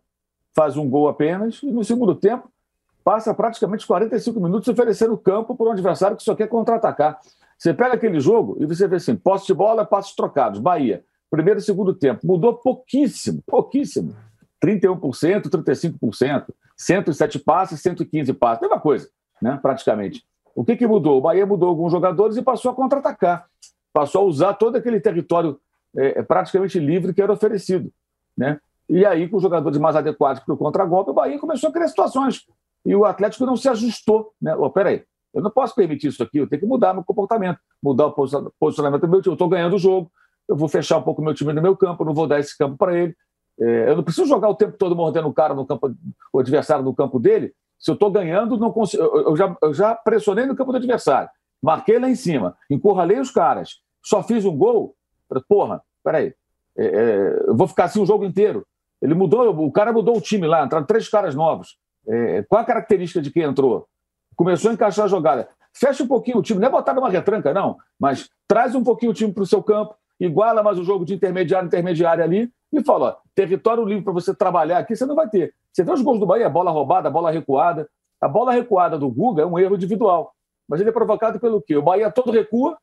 [0.55, 2.51] faz um gol apenas, e no segundo tempo
[3.05, 7.18] passa praticamente 45 minutos oferecendo campo para um adversário que só quer contra-atacar.
[7.57, 10.61] Você pega aquele jogo e você vê assim: posse de bola, passos trocados.
[10.61, 12.26] Bahia, primeiro e segundo tempo.
[12.26, 14.14] Mudou pouquíssimo, pouquíssimo.
[14.62, 18.60] 31%, 35%, 107 passes, 115 passes.
[18.60, 19.08] Mesma coisa,
[19.40, 20.24] né, praticamente.
[20.54, 21.18] O que, que mudou?
[21.18, 23.46] O Bahia mudou alguns jogadores e passou a contra-atacar.
[23.92, 25.60] Passou a usar todo aquele território
[25.96, 27.92] é, é praticamente livre que era oferecido.
[28.36, 28.60] Né?
[28.88, 31.88] E aí, com os jogadores mais adequados para o contra-golpe, o Bahia começou a criar
[31.88, 32.44] situações.
[32.84, 34.32] E o Atlético não se ajustou.
[34.40, 34.54] Né?
[34.56, 38.06] Oh, peraí, eu não posso permitir isso aqui, eu tenho que mudar meu comportamento, mudar
[38.06, 39.32] o posicionamento do meu time.
[39.32, 40.10] Eu estou ganhando o jogo,
[40.48, 42.56] eu vou fechar um pouco o meu time no meu campo, não vou dar esse
[42.56, 43.14] campo para ele.
[43.61, 45.94] É, eu não preciso jogar o tempo todo mordendo o cara no campo,
[46.32, 47.52] o adversário no campo dele.
[47.78, 51.28] Se eu estou ganhando, não consigo, eu, já, eu já pressionei no campo do adversário,
[51.62, 54.94] marquei lá em cima, encurralei os caras, só fiz um gol.
[55.48, 56.34] Porra, peraí,
[56.76, 58.66] é, é, eu vou ficar assim o jogo inteiro.
[59.02, 61.76] Ele mudou, o cara mudou o time lá, entraram três caras novos.
[62.06, 63.87] É, qual a característica de quem entrou?
[64.34, 65.48] Começou a encaixar a jogada.
[65.72, 69.12] Fecha um pouquinho o time, não é botar numa retranca, não, mas traz um pouquinho
[69.12, 72.83] o time para o seu campo, iguala mais o jogo de intermediário, intermediário ali, e
[72.83, 75.54] fala: ó, território livre para você trabalhar aqui, você não vai ter.
[75.72, 77.88] Você vê os gols do Bahia, bola roubada, bola recuada.
[78.20, 80.33] A bola recuada do Guga é um erro individual,
[80.68, 81.76] mas ele é provocado pelo quê?
[81.76, 82.76] O Bahia todo recua,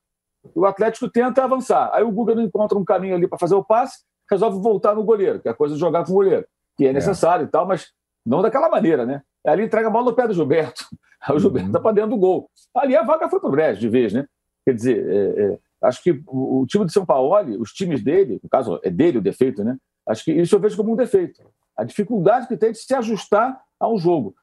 [0.53, 1.89] o Atlético tenta avançar.
[1.93, 3.99] Aí o Guga não encontra um caminho ali para fazer o passe,
[4.31, 6.45] resolve voltar no goleiro, que é a coisa de jogar com o goleiro,
[6.77, 6.93] que é, é.
[6.93, 7.47] necessário é.
[7.47, 7.91] e tal, mas
[8.25, 9.21] não daquela maneira, né?
[9.45, 10.85] Aí ele entrega a bola no pé do Gilberto.
[11.21, 11.83] Aí o Gilberto está uhum.
[11.83, 12.49] para dentro do gol.
[12.73, 14.25] Ali a vaga foi para o Brecht de vez, né?
[14.65, 18.39] Quer dizer, é, é, acho que o, o, time de São Paulo, os times dele,
[18.41, 19.77] no caso é dele o defeito, né?
[20.07, 21.41] Acho que isso eu vejo como um defeito.
[21.75, 24.35] A dificuldade que tem de se ajustar a um jogo.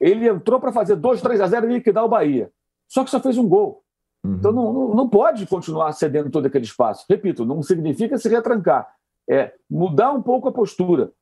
[0.00, 2.50] Ele entrou para fazer 2, 3 a 0 e liquidar o Bahia.
[2.88, 3.82] Só que só fez um gol.
[4.24, 4.34] Uhum.
[4.34, 7.04] Então não, não, não, pode continuar cedendo todo aquele espaço.
[7.08, 8.88] Repito, não significa se retrancar.
[9.28, 11.12] É mudar um pouco a postura.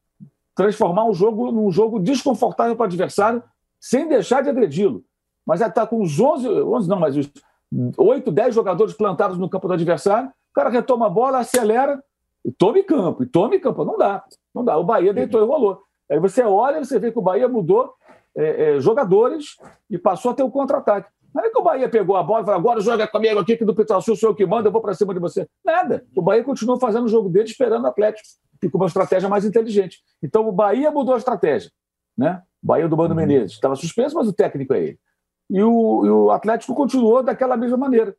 [0.55, 3.43] Transformar um jogo num jogo desconfortável para o adversário
[3.81, 5.05] sem deixar de agredi-lo.
[5.45, 7.31] Mas é estar tá com os 11, 11 não, mas os
[7.97, 12.03] 8, 10 jogadores plantados no campo do adversário, o cara retoma a bola, acelera
[12.45, 13.85] e tome campo, e tome campo.
[13.85, 14.25] Não dá,
[14.55, 14.77] não dá.
[14.77, 15.83] O Bahia deitou e rolou.
[16.11, 17.93] Aí você olha, você vê que o Bahia mudou
[18.37, 19.57] é, é, jogadores
[19.91, 21.11] e passou a ter o contra-ataque.
[21.35, 23.65] Não é que o Bahia pegou a bola e falou, agora joga comigo aqui, que
[23.65, 25.47] do Pitaçu sou eu que manda, eu vou para cima de você.
[25.65, 26.07] Nada.
[26.17, 28.27] O Bahia continuou fazendo o jogo dele, esperando o Atlético,
[28.63, 29.99] e com uma estratégia mais inteligente.
[30.23, 31.71] Então o Bahia mudou a estratégia.
[32.17, 32.41] Né?
[32.63, 33.21] O Bahia do Bando uhum.
[33.21, 33.53] Menezes.
[33.53, 34.99] Estava suspenso, mas o técnico é ele.
[35.49, 38.15] E o, e o Atlético continuou daquela mesma maneira.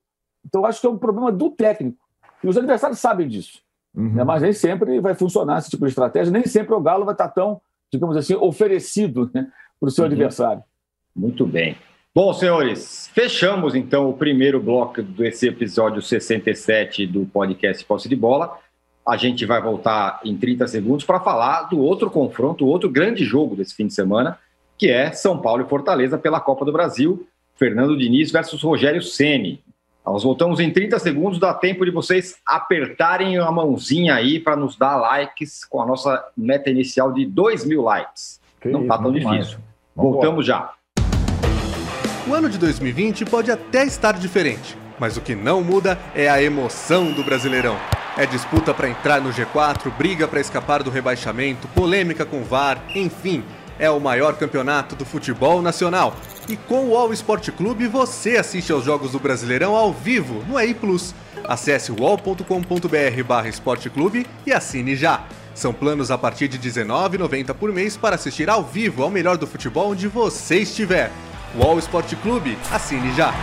[0.46, 1.98] Então acho que é um problema do técnico.
[2.44, 3.62] E os adversários sabem disso.
[3.96, 4.14] Uhum.
[4.14, 4.24] Né?
[4.24, 7.30] Mas nem sempre vai funcionar esse tipo de estratégia, nem sempre o Galo vai estar
[7.30, 7.60] tão,
[7.92, 9.48] digamos assim, oferecido né,
[9.80, 10.12] para o seu uhum.
[10.12, 10.64] adversário.
[11.16, 11.76] Muito bem.
[12.14, 18.58] Bom, senhores, fechamos então o primeiro bloco desse episódio 67 do podcast Posse de Bola.
[19.08, 23.56] A gente vai voltar em 30 segundos para falar do outro confronto, outro grande jogo
[23.56, 24.38] desse fim de semana,
[24.78, 27.28] que é São Paulo e Fortaleza pela Copa do Brasil.
[27.56, 29.64] Fernando Diniz versus Rogério Ceni.
[30.06, 34.78] Nós voltamos em 30 segundos, dá tempo de vocês apertarem a mãozinha aí para nos
[34.78, 38.40] dar likes com a nossa meta inicial de 2 mil likes.
[38.62, 39.58] Que Não está tão difícil.
[39.94, 40.72] Voltamos já.
[42.26, 46.42] O ano de 2020 pode até estar diferente, mas o que não muda é a
[46.42, 47.76] emoção do Brasileirão.
[48.18, 53.44] É disputa para entrar no G4, briga para escapar do rebaixamento, polêmica com VAR, enfim,
[53.80, 56.16] é o maior campeonato do futebol nacional.
[56.48, 60.60] E com o All Sport Clube você assiste aos jogos do Brasileirão ao vivo no
[60.60, 61.14] EI Plus.
[61.44, 65.26] Acesse wall.com.br esporteclube e assine já.
[65.54, 69.48] São planos a partir de R$19,90 por mês para assistir ao vivo ao melhor do
[69.48, 71.12] futebol onde você estiver.
[71.56, 73.34] UOL Esporte Clube, assine já.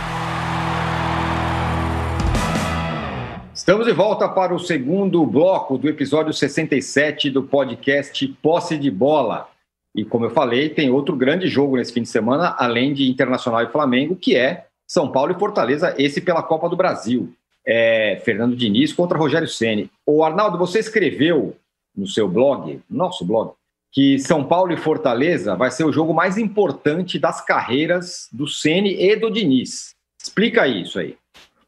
[3.53, 9.54] Estamos de volta para o segundo bloco do episódio 67 do podcast Posse de Bola.
[9.95, 13.63] E como eu falei, tem outro grande jogo nesse fim de semana, além de Internacional
[13.63, 17.33] e Flamengo, que é São Paulo e Fortaleza, esse pela Copa do Brasil.
[17.65, 19.89] É Fernando Diniz contra Rogério Ceni.
[20.05, 21.55] O Arnaldo, você escreveu
[21.95, 23.53] no seu blog, nosso blog,
[23.91, 29.01] que São Paulo e Fortaleza vai ser o jogo mais importante das carreiras do Ceni
[29.01, 29.95] e do Diniz.
[30.21, 31.15] Explica isso aí.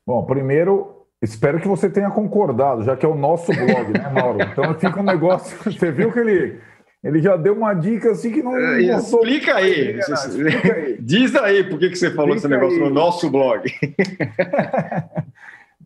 [0.05, 4.41] Bom, primeiro, espero que você tenha concordado, já que é o nosso blog, né, Mauro?
[4.41, 5.57] Então fica um negócio.
[5.63, 6.59] Você viu que ele,
[7.07, 8.57] ele já deu uma dica assim que não.
[8.57, 9.97] É, explica, aí.
[9.97, 10.97] Explica aí.
[10.99, 12.89] Diz aí por que, que você falou explica esse negócio aí.
[12.89, 13.63] no nosso blog.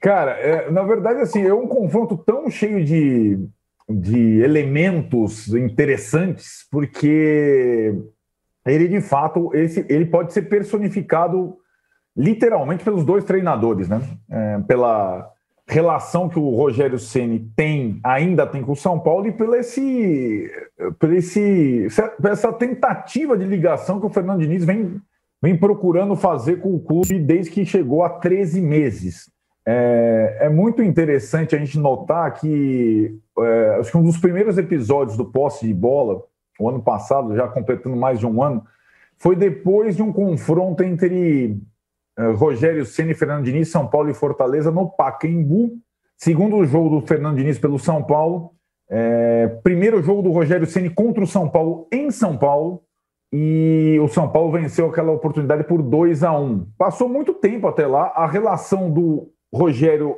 [0.02, 3.38] Cara, é, na verdade, assim, é um confronto tão cheio de
[3.92, 7.94] de elementos interessantes, porque
[8.66, 11.58] ele de fato esse, ele pode ser personificado
[12.16, 14.02] literalmente pelos dois treinadores, né?
[14.30, 15.30] É, pela
[15.72, 20.52] relação que o Rogério Ceni tem, ainda tem com o São Paulo e pela esse,
[21.00, 21.88] pela esse,
[22.26, 25.02] essa tentativa de ligação que o Fernando Diniz vem,
[25.42, 29.32] vem procurando fazer com o clube desde que chegou há 13 meses.
[29.66, 35.16] É, é muito interessante a gente notar que é, acho que um dos primeiros episódios
[35.16, 36.22] do posse de bola,
[36.60, 38.62] o ano passado, já completando mais de um ano,
[39.18, 41.58] foi depois de um confronto entre
[42.36, 45.72] Rogério Ceni, Fernando Diniz, São Paulo e Fortaleza no Pacaembu.
[46.18, 48.52] Segundo jogo do Fernando Diniz pelo São Paulo.
[48.90, 52.84] É, primeiro jogo do Rogério Ceni contra o São Paulo em São Paulo.
[53.34, 57.88] E o São Paulo venceu aquela oportunidade por 2 a 1 Passou muito tempo até
[57.88, 58.12] lá.
[58.14, 60.18] A relação do Rogério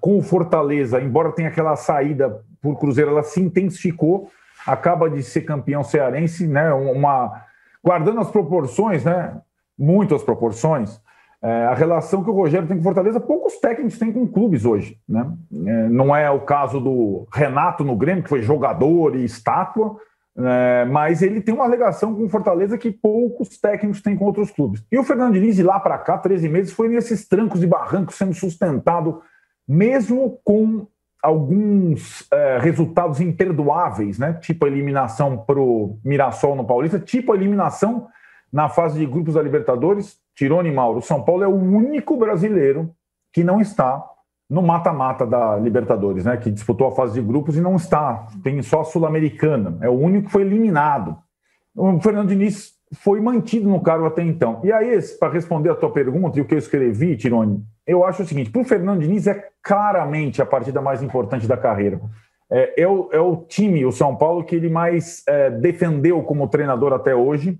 [0.00, 4.30] com o Fortaleza, embora tenha aquela saída por Cruzeiro, ela se intensificou,
[4.64, 6.72] acaba de ser campeão cearense, né?
[6.72, 7.44] Uma
[7.84, 9.40] guardando as proporções, né?
[9.76, 11.00] Muito as proporções.
[11.42, 14.96] É, a relação que o Rogério tem com Fortaleza, poucos técnicos têm com clubes hoje.
[15.08, 15.28] Né?
[15.66, 19.96] É, não é o caso do Renato no Grêmio, que foi jogador e estátua,
[20.38, 24.84] é, mas ele tem uma ligação com Fortaleza que poucos técnicos têm com outros clubes.
[24.90, 28.14] E o Fernando Diniz, de lá para cá, 13 meses, foi nesses trancos e barrancos
[28.14, 29.20] sendo sustentado,
[29.66, 30.86] mesmo com
[31.20, 34.32] alguns é, resultados imperdoáveis, né?
[34.34, 38.06] tipo a eliminação para o Mirassol no Paulista, tipo a eliminação
[38.52, 42.90] na fase de grupos da Libertadores, Tirone Mauro, São Paulo é o único brasileiro
[43.32, 44.04] que não está
[44.48, 46.36] no mata-mata da Libertadores, né?
[46.36, 48.26] Que disputou a fase de grupos e não está.
[48.42, 49.78] Tem só a Sul-Americana.
[49.80, 51.16] É o único que foi eliminado.
[51.74, 54.60] O Fernando Diniz foi mantido no cargo até então.
[54.62, 58.22] E aí, para responder a tua pergunta e o que eu escrevi, Tirone, eu acho
[58.22, 61.98] o seguinte: para o Fernando Diniz é claramente a partida mais importante da carreira.
[62.50, 66.46] É, é, o, é o time, o São Paulo, que ele mais é, defendeu como
[66.48, 67.58] treinador até hoje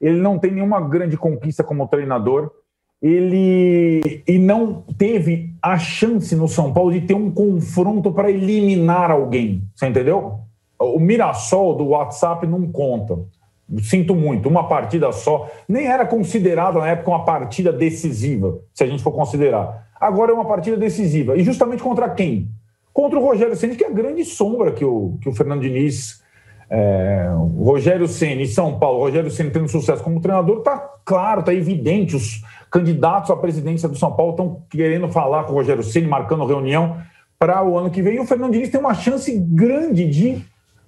[0.00, 2.50] ele não tem nenhuma grande conquista como treinador.
[3.02, 9.10] Ele e não teve a chance no São Paulo de ter um confronto para eliminar
[9.10, 9.62] alguém.
[9.74, 10.40] Você entendeu?
[10.78, 13.18] O Mirassol do WhatsApp não conta.
[13.82, 15.50] Sinto muito, uma partida só.
[15.68, 19.88] Nem era considerada na época uma partida decisiva, se a gente for considerar.
[20.00, 21.36] Agora é uma partida decisiva.
[21.36, 22.48] E justamente contra quem?
[22.92, 26.22] Contra o Rogério Ceni, que é a grande sombra que o, que o Fernando Diniz
[26.68, 31.54] é, Rogério Ceni e São Paulo, Rogério Ceni tendo sucesso como treinador, está claro, está
[31.54, 32.16] evidente.
[32.16, 36.44] Os candidatos à presidência do São Paulo estão querendo falar com o Rogério Ceni, marcando
[36.44, 36.96] reunião
[37.38, 38.16] para o ano que vem.
[38.16, 40.44] E o Fernando Diniz tem uma chance grande de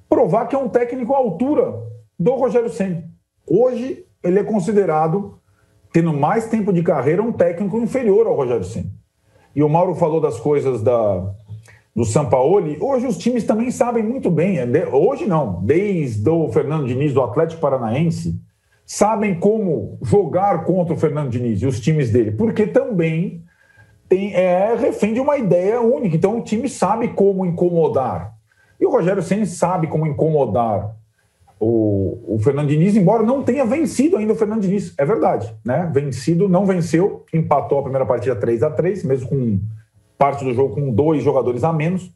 [0.09, 1.75] provar que é um técnico à altura
[2.19, 3.05] do Rogério Ceni.
[3.47, 5.39] Hoje ele é considerado,
[5.93, 8.93] tendo mais tempo de carreira, um técnico inferior ao Rogério Ceni.
[9.55, 11.35] E o Mauro falou das coisas da
[11.99, 16.87] do Sampaoli, hoje os times também sabem muito bem, é hoje não, desde o Fernando
[16.87, 18.41] Diniz do Atlético Paranaense,
[18.87, 23.43] sabem como jogar contra o Fernando Diniz e os times dele, porque também
[24.09, 26.15] tem, é refém de uma ideia única.
[26.15, 28.33] Então o time sabe como incomodar.
[28.79, 30.95] E o Rogério Senna sabe como incomodar
[31.59, 34.95] o, o Fernando Diniz, embora não tenha vencido ainda o Fernando Diniz.
[34.97, 35.91] É verdade, né?
[35.93, 39.59] Vencido, não venceu, empatou a primeira partida 3 a 3 mesmo com
[40.19, 42.13] parte do jogo com dois jogadores a menos.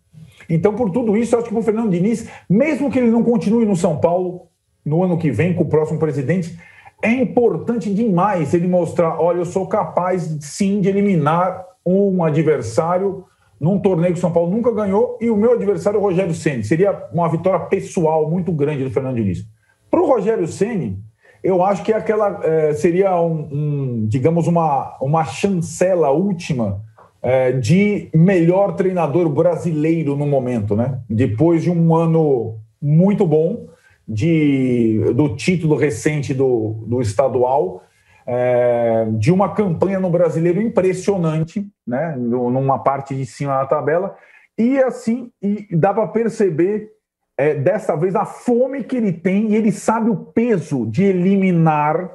[0.50, 3.76] Então, por tudo isso, acho que o Fernando Diniz, mesmo que ele não continue no
[3.76, 4.48] São Paulo
[4.84, 6.58] no ano que vem com o próximo presidente,
[7.02, 13.24] é importante demais ele mostrar: olha, eu sou capaz sim de eliminar um adversário
[13.60, 16.34] num torneio que o São Paulo nunca ganhou e o meu adversário é o Rogério
[16.34, 16.64] Ceni.
[16.64, 19.46] Seria uma vitória pessoal muito grande do Fernando Diniz.
[19.88, 20.98] Para o Rogério Ceni,
[21.42, 26.82] eu acho que aquela é, seria um, um, digamos uma, uma chancela última
[27.22, 31.00] é, de melhor treinador brasileiro no momento, né?
[31.08, 33.68] Depois de um ano muito bom
[34.06, 37.84] de, do título recente do, do estadual,
[38.26, 42.16] é, de uma campanha no brasileiro impressionante, né?
[42.16, 44.16] Numa parte de cima da tabela,
[44.58, 46.90] e assim, e dá para perceber
[47.38, 52.10] é, dessa vez a fome que ele tem, e ele sabe o peso de eliminar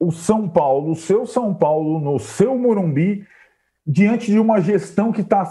[0.00, 3.24] o São Paulo, o seu São Paulo, no seu Morumbi,
[3.86, 5.48] diante de uma gestão que está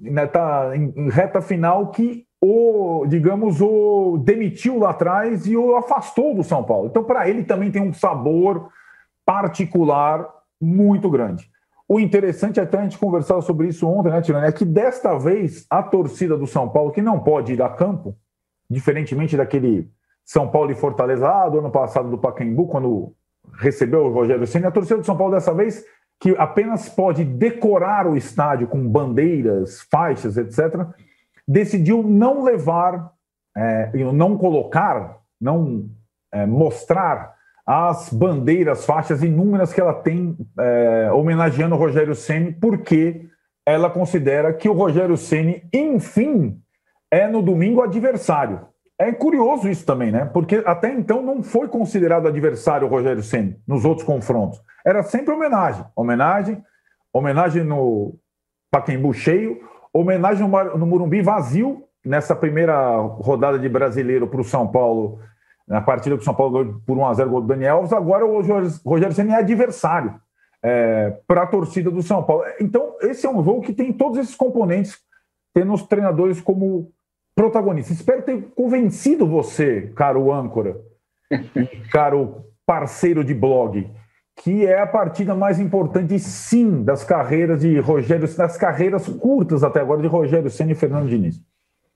[0.00, 6.34] né, tá em reta final que o, digamos, o demitiu lá atrás e o afastou
[6.34, 6.88] do São Paulo.
[6.88, 8.68] Então, para ele também tem um sabor
[9.24, 10.28] particular
[10.60, 11.48] muito grande.
[11.88, 15.64] O interessante, até a gente conversava sobre isso ontem, né, Tirani, é que desta vez
[15.70, 18.16] a torcida do São Paulo, que não pode ir a campo,
[18.68, 19.88] diferentemente daquele
[20.24, 23.14] São Paulo e Fortaleza lá do ano passado do Pacaembu, quando
[23.54, 25.84] recebeu o Rogério Senna, a torcida do São Paulo dessa vez
[26.20, 30.86] que apenas pode decorar o estádio com bandeiras, faixas, etc.,
[31.46, 33.12] decidiu não levar,
[33.56, 35.88] é, não colocar, não
[36.32, 43.26] é, mostrar as bandeiras, faixas inúmeras que ela tem é, homenageando o Rogério Ceni, porque
[43.64, 46.60] ela considera que o Rogério Ceni, enfim,
[47.10, 48.60] é no domingo adversário.
[49.00, 50.24] É curioso isso também, né?
[50.24, 54.60] Porque até então não foi considerado adversário o Rogério Ceni nos outros confrontos.
[54.84, 56.60] Era sempre homenagem, homenagem,
[57.12, 58.16] homenagem no
[58.72, 59.60] Paquembu cheio,
[59.92, 65.20] homenagem no Murumbi vazio nessa primeira rodada de brasileiro para o São Paulo,
[65.66, 67.92] na partida que o São Paulo ganhou por 1 a 0 gol do Daniel Alves.
[67.92, 68.40] Agora o
[68.84, 70.20] Rogério Ceni é adversário
[70.60, 72.44] é, para a torcida do São Paulo.
[72.60, 74.98] Então esse é um jogo que tem todos esses componentes,
[75.54, 76.90] tendo os treinadores como
[77.38, 77.92] protagonista.
[77.92, 80.76] Espero ter convencido você, caro âncora,
[81.92, 83.88] caro parceiro de blog,
[84.42, 89.80] que é a partida mais importante, sim, das carreiras de Rogério, das carreiras curtas até
[89.80, 91.40] agora de Rogério Senna e Fernando Diniz.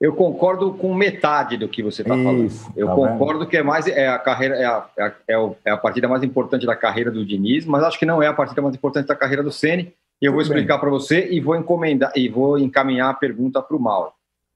[0.00, 2.48] Eu concordo com metade do que você está falando.
[2.76, 3.48] Eu tá concordo vendo?
[3.48, 6.22] que é mais é a carreira é a, é, a, é, é a partida mais
[6.22, 9.16] importante da carreira do Diniz, mas acho que não é a partida mais importante da
[9.16, 9.92] carreira do Ceni.
[10.20, 13.81] Eu vou explicar para você e vou encomendar e vou encaminhar a pergunta para o
[13.81, 14.12] Mauro.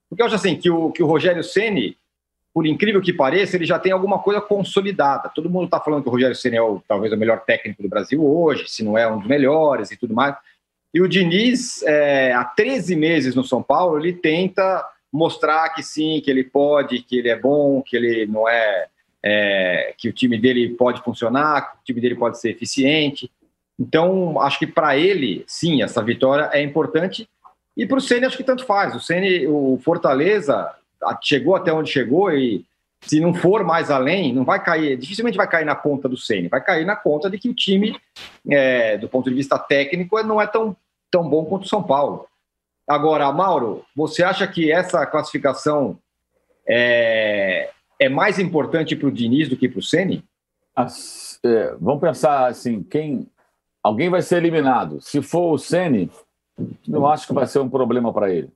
[0.08, 1.96] Porque eu acho assim que o que o Rogério Ceni,
[2.54, 5.30] por incrível que pareça, ele já tem alguma coisa consolidada.
[5.34, 7.88] Todo mundo está falando que o Rogério Ceni é o, talvez o melhor técnico do
[7.88, 10.36] Brasil hoje, se não é um dos melhores e tudo mais.
[10.94, 16.20] E o Diniz, é, há 13 meses no São Paulo, ele tenta mostrar que sim,
[16.24, 18.86] que ele pode, que ele é bom, que ele não é,
[19.22, 23.30] é que o time dele pode funcionar, que o time dele pode ser eficiente.
[23.78, 27.28] Então, acho que para ele, sim, essa vitória é importante.
[27.76, 28.94] E para o Ceni acho que tanto faz.
[28.94, 30.74] O Ceni, o Fortaleza
[31.22, 32.64] chegou até onde chegou e
[33.02, 36.48] se não for mais além, não vai cair, dificilmente vai cair na conta do Ceni,
[36.48, 37.96] vai cair na conta de que o time,
[38.48, 40.76] é, do ponto de vista técnico, não é tão,
[41.10, 42.26] tão bom quanto o São Paulo.
[42.88, 45.98] Agora, Mauro, você acha que essa classificação
[46.66, 50.24] é, é mais importante para o Diniz do que para o Ceni?
[51.44, 53.28] É, vamos pensar assim, quem
[53.82, 55.00] alguém vai ser eliminado.
[55.00, 56.10] Se for o Ceni,
[56.88, 58.50] eu acho que vai ser um problema para ele.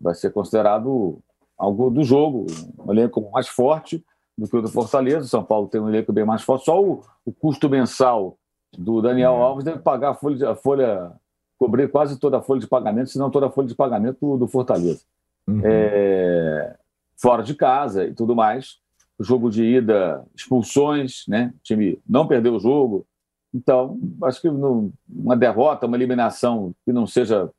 [0.00, 1.18] Vai ser considerado
[1.56, 2.46] algo do jogo,
[2.78, 4.04] um elenco mais forte
[4.36, 5.26] do que o do Fortaleza.
[5.26, 6.64] O São Paulo tem um elenco bem mais forte.
[6.64, 8.36] Só o, o custo mensal
[8.76, 11.12] do Daniel Alves deve pagar a folha, a folha
[11.58, 14.38] cobrir quase toda a folha de pagamento, se não toda a folha de pagamento do,
[14.38, 15.02] do Fortaleza.
[15.46, 15.60] Uhum.
[15.62, 16.76] É,
[17.16, 18.78] fora de casa e tudo mais.
[19.18, 21.52] O jogo de ida, expulsões, né?
[21.54, 23.06] O time não perdeu o jogo.
[23.52, 27.50] Então, acho que uma derrota, uma eliminação que não seja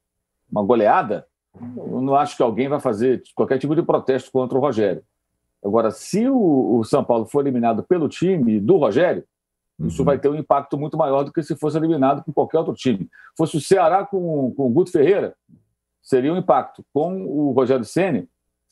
[0.50, 1.26] uma goleada,
[1.60, 5.04] eu não acho que alguém vai fazer qualquer tipo de protesto contra o Rogério.
[5.64, 9.24] Agora, se o, o São Paulo for eliminado pelo time do Rogério,
[9.80, 10.06] isso uhum.
[10.06, 13.10] vai ter um impacto muito maior do que se fosse eliminado por qualquer outro time.
[13.38, 15.36] Fosse o Ceará com, com o Guto Ferreira,
[16.02, 16.86] seria um impacto.
[16.94, 18.30] Com o Rogério Ceni,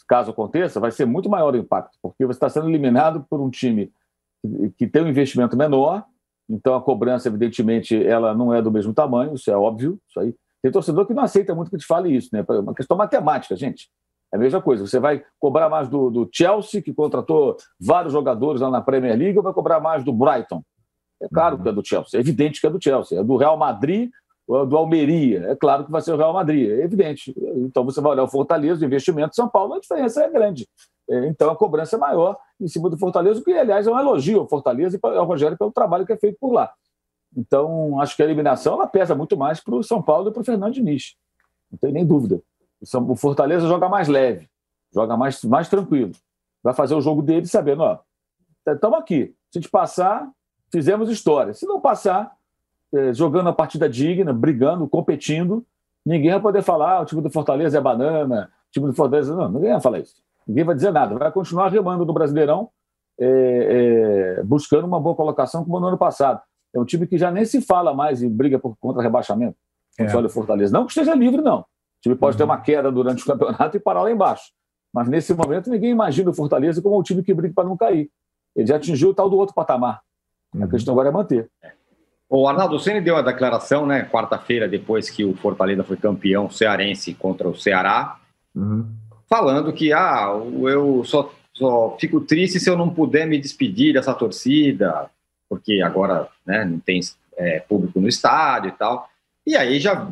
[0.10, 3.50] caso aconteça, vai ser muito maior o impacto, porque você está sendo eliminado por um
[3.50, 3.92] time
[4.42, 6.04] que, que tem um investimento menor,
[6.50, 10.00] então a cobrança, evidentemente, ela não é do mesmo tamanho, isso é óbvio.
[10.10, 10.36] Isso aí.
[10.62, 12.44] Tem torcedor que não aceita muito que te fale isso, né?
[12.48, 13.90] É uma questão matemática, gente.
[14.34, 14.86] É a mesma coisa.
[14.86, 19.38] Você vai cobrar mais do, do Chelsea, que contratou vários jogadores lá na Premier League,
[19.38, 20.62] ou vai cobrar mais do Brighton,
[21.22, 23.20] é claro que é do Chelsea, é evidente que é do Chelsea.
[23.20, 24.10] É do Real Madrid
[24.48, 27.36] ou é do Almeria, é claro que vai ser o Real Madrid, é evidente.
[27.58, 30.68] Então você vai olhar o Fortaleza, o investimento de São Paulo, a diferença é grande.
[31.10, 34.42] Então a cobrança é maior em cima do Fortaleza, o que, aliás, é um elogio
[34.42, 36.72] ao Fortaleza e ao Rogério pelo trabalho que é feito por lá.
[37.36, 40.42] Então, acho que a eliminação ela pesa muito mais para o São Paulo e para
[40.42, 41.16] o Fernando Diniz.
[41.72, 42.42] Não tem nem dúvida.
[43.08, 44.50] O Fortaleza joga mais leve,
[44.94, 46.12] joga mais, mais tranquilo.
[46.64, 48.00] Vai fazer o jogo dele sabendo, ó,
[48.68, 49.36] estamos aqui.
[49.52, 50.30] Se gente passar,
[50.72, 51.54] fizemos história.
[51.54, 52.36] Se não passar,
[52.94, 55.66] é, jogando a partida digna, brigando, competindo,
[56.06, 59.36] ninguém vai poder falar ah, o time do Fortaleza é banana, o time do Fortaleza.
[59.36, 60.16] Não, ninguém vai falar isso.
[60.50, 61.16] Ninguém vai dizer nada.
[61.16, 62.72] Vai continuar remando no Brasileirão,
[63.20, 66.42] é, é, buscando uma boa colocação como no ano passado.
[66.76, 69.56] É um time que já nem se fala mais em briga por contra rebaixamento.
[70.00, 70.16] É.
[70.16, 70.74] Olha o Fortaleza.
[70.74, 71.60] Não que esteja livre, não.
[71.60, 71.66] O
[72.02, 72.38] time pode uhum.
[72.40, 74.46] ter uma queda durante o campeonato e parar lá embaixo.
[74.92, 78.10] Mas nesse momento ninguém imagina o Fortaleza como um time que briga para não cair.
[78.56, 80.02] Ele já atingiu o tal do outro patamar.
[80.60, 81.48] A questão agora é manter.
[82.28, 86.50] O Arnaldo, o Ceni deu a declaração, né, quarta-feira, depois que o Fortaleza foi campeão
[86.50, 88.18] cearense contra o Ceará,
[88.56, 88.88] uhum.
[89.30, 90.28] Falando que ah,
[90.64, 95.10] eu só, só fico triste se eu não puder me despedir dessa torcida,
[95.48, 97.00] porque agora né, não tem
[97.38, 99.08] é, público no estádio e tal.
[99.46, 100.12] E aí já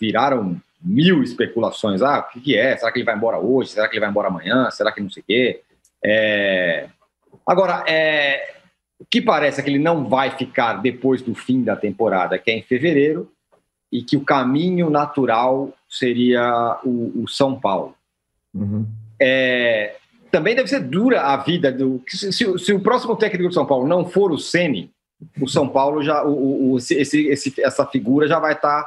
[0.00, 2.02] viraram mil especulações.
[2.02, 2.76] Ah, o que, que, é?
[2.76, 3.70] Será que ele vai embora hoje?
[3.70, 4.70] Será que ele vai embora amanhã?
[4.70, 5.62] Será que não sei o quê?
[6.04, 6.88] É...
[7.46, 8.54] Agora, é...
[8.98, 12.50] O que parece é que ele não vai ficar depois do fim da temporada, que
[12.50, 13.30] é em fevereiro,
[13.92, 17.95] e que o caminho natural seria o, o São Paulo.
[18.56, 18.86] Uhum.
[19.20, 19.96] É,
[20.30, 22.02] também deve ser dura a vida do.
[22.08, 24.90] Se, se, se, o próximo técnico do São Paulo não for o Sene,
[25.40, 26.24] o São Paulo já.
[26.24, 28.82] O, o, esse, esse, essa figura já vai estar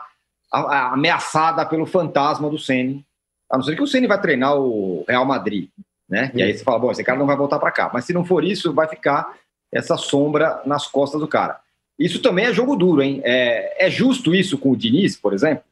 [0.52, 3.06] tá ameaçada pelo fantasma do Sene.
[3.52, 5.70] A não ser que o Ceni vai treinar o Real Madrid,
[6.08, 6.32] né?
[6.36, 7.90] E aí você fala, bom, esse cara não vai voltar para cá.
[7.92, 9.34] Mas se não for isso, vai ficar
[9.72, 11.60] essa sombra nas costas do cara.
[11.98, 13.22] Isso também é jogo duro, hein?
[13.24, 15.64] É, é justo isso com o Diniz, por exemplo?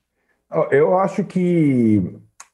[0.72, 2.02] Eu acho que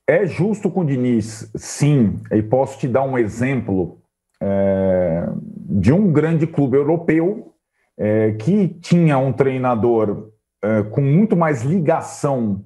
[0.07, 2.19] é justo com o Diniz, sim.
[2.31, 3.99] E posso te dar um exemplo
[4.41, 7.53] é, de um grande clube europeu
[7.97, 10.29] é, que tinha um treinador
[10.63, 12.63] é, com muito mais ligação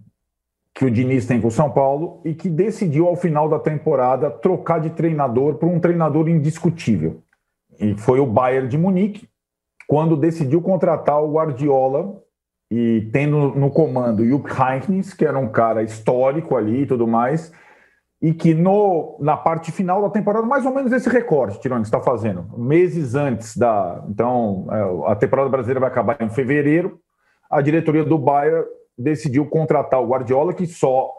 [0.73, 4.29] que o Diniz tem com o São Paulo e que decidiu, ao final da temporada,
[4.29, 7.23] trocar de treinador por um treinador indiscutível
[7.79, 9.29] e foi o Bayern de Munique,
[9.87, 12.21] quando decidiu contratar o Guardiola
[12.69, 17.51] e tendo no comando o Heynckes, que era um cara histórico ali e tudo mais,
[18.21, 22.01] e que no, na parte final da temporada, mais ou menos esse recorte, Tirone, está
[22.01, 24.03] fazendo, meses antes da.
[24.09, 26.99] Então, é, a temporada brasileira vai acabar em fevereiro.
[27.49, 28.65] A diretoria do Bayern
[28.97, 31.11] decidiu contratar o Guardiola, que só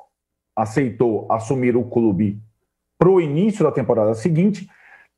[0.57, 2.41] aceitou assumir o clube
[2.99, 4.69] para o início da temporada seguinte,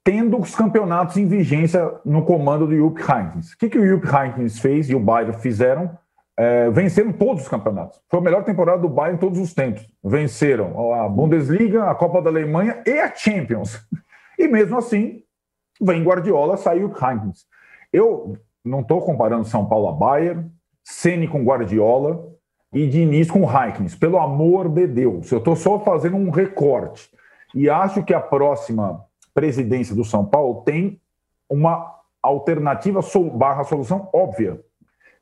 [0.04, 3.52] tendo os campeonatos em vigência no comando do Jupp Heynckes.
[3.52, 5.98] O que, que o Jupp Heynckes fez e o Bayern fizeram?
[6.40, 8.00] É, venceram todos os campeonatos.
[8.08, 9.86] Foi a melhor temporada do Bayern em todos os tempos.
[10.02, 13.86] Venceram a Bundesliga, a Copa da Alemanha e a Champions.
[14.38, 15.22] E mesmo assim,
[15.78, 17.44] vem Guardiola, saiu Heinz.
[17.92, 20.50] Eu não estou comparando São Paulo a Bayern,
[20.82, 22.26] Ceni com Guardiola
[22.72, 23.94] e Diniz com Heinkens.
[23.94, 27.10] Pelo amor de Deus, eu estou só fazendo um recorte.
[27.54, 30.98] E acho que a próxima presidência do São Paulo tem
[31.50, 33.00] uma alternativa
[33.34, 34.58] barra solução óbvia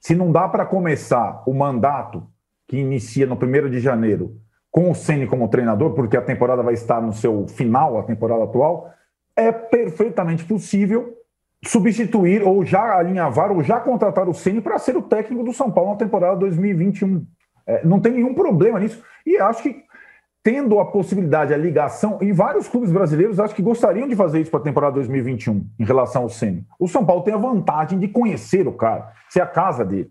[0.01, 2.27] se não dá para começar o mandato
[2.67, 4.37] que inicia no 1 de janeiro
[4.71, 8.45] com o Ceni como treinador, porque a temporada vai estar no seu final, a temporada
[8.45, 8.93] atual,
[9.35, 11.15] é perfeitamente possível
[11.65, 15.71] substituir ou já alinhavar ou já contratar o Ceni para ser o técnico do São
[15.71, 17.27] Paulo na temporada 2021.
[17.67, 19.03] É, não tem nenhum problema nisso.
[19.27, 19.83] E acho que
[20.43, 24.51] tendo a possibilidade, a ligação, e vários clubes brasileiros acho que gostariam de fazer isso
[24.51, 26.65] para a temporada 2021 em relação ao Ceni.
[26.79, 30.11] O São Paulo tem a vantagem de conhecer o cara, ser a casa dele,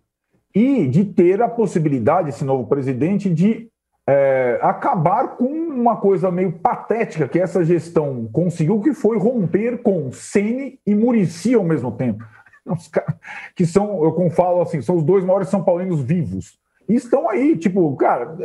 [0.54, 3.70] e de ter a possibilidade, esse novo presidente, de
[4.08, 10.12] é, acabar com uma coisa meio patética que essa gestão conseguiu, que foi romper com
[10.12, 12.26] Ceni e Murici ao mesmo tempo.
[12.66, 13.16] Os caras
[13.56, 16.60] que são, eu falo assim, são os dois maiores São Paulinos vivos.
[16.88, 18.36] E estão aí, tipo, cara,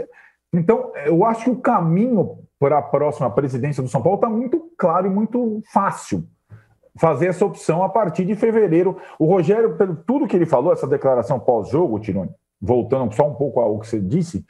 [0.52, 4.70] então, eu acho que o caminho para a próxima presidência do São Paulo está muito
[4.78, 6.24] claro e muito fácil.
[6.98, 8.98] Fazer essa opção a partir de fevereiro.
[9.18, 12.30] O Rogério, pelo tudo que ele falou, essa declaração pós-jogo, Tirone,
[12.60, 14.44] voltando só um pouco ao que você disse,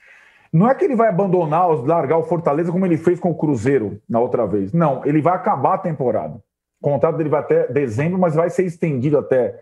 [0.53, 4.03] não é que ele vai abandonar, largar o Fortaleza como ele fez com o Cruzeiro
[4.09, 4.73] na outra vez.
[4.73, 6.35] Não, ele vai acabar a temporada.
[6.35, 9.59] O contrato dele vai até dezembro, mas vai ser estendido até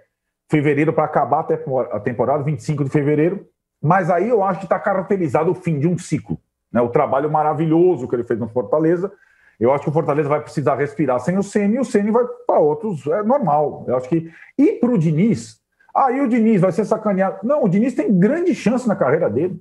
[0.51, 1.47] fevereiro para acabar
[1.93, 3.47] a temporada, 25 de fevereiro.
[3.82, 6.38] Mas aí eu acho que está caracterizado o fim de um ciclo.
[6.72, 6.80] Né?
[6.80, 9.10] O trabalho maravilhoso que ele fez no Fortaleza.
[9.58, 12.24] Eu acho que o Fortaleza vai precisar respirar sem o Ceni e o Ceni vai
[12.46, 13.06] para outros.
[13.06, 13.84] É normal.
[13.86, 14.30] Eu acho que.
[14.58, 15.60] E para o Diniz,
[15.94, 17.38] aí o Diniz vai ser sacaneado.
[17.42, 19.60] Não, o Diniz tem grande chance na carreira dele.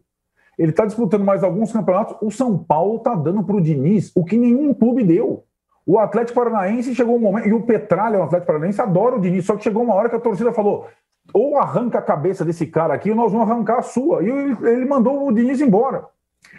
[0.57, 2.17] Ele está disputando mais alguns campeonatos.
[2.21, 5.45] O São Paulo está dando para o Diniz o que nenhum clube deu.
[5.85, 9.45] O Atlético Paranaense chegou um momento, e o Petralha, o Atlético Paranaense, adora o Diniz,
[9.45, 10.87] só que chegou uma hora que a torcida falou:
[11.33, 14.23] ou arranca a cabeça desse cara aqui, ou nós vamos arrancar a sua.
[14.23, 16.05] E ele mandou o Diniz embora.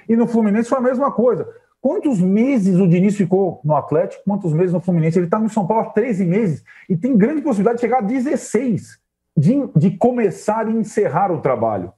[0.08, 1.48] E no Fluminense foi a mesma coisa.
[1.80, 4.22] Quantos meses o Diniz ficou no Atlético?
[4.24, 5.18] Quantos meses no Fluminense?
[5.18, 8.02] Ele está no São Paulo há 13 meses e tem grande possibilidade de chegar a
[8.02, 9.00] 16
[9.36, 11.92] de, de começar e encerrar o trabalho.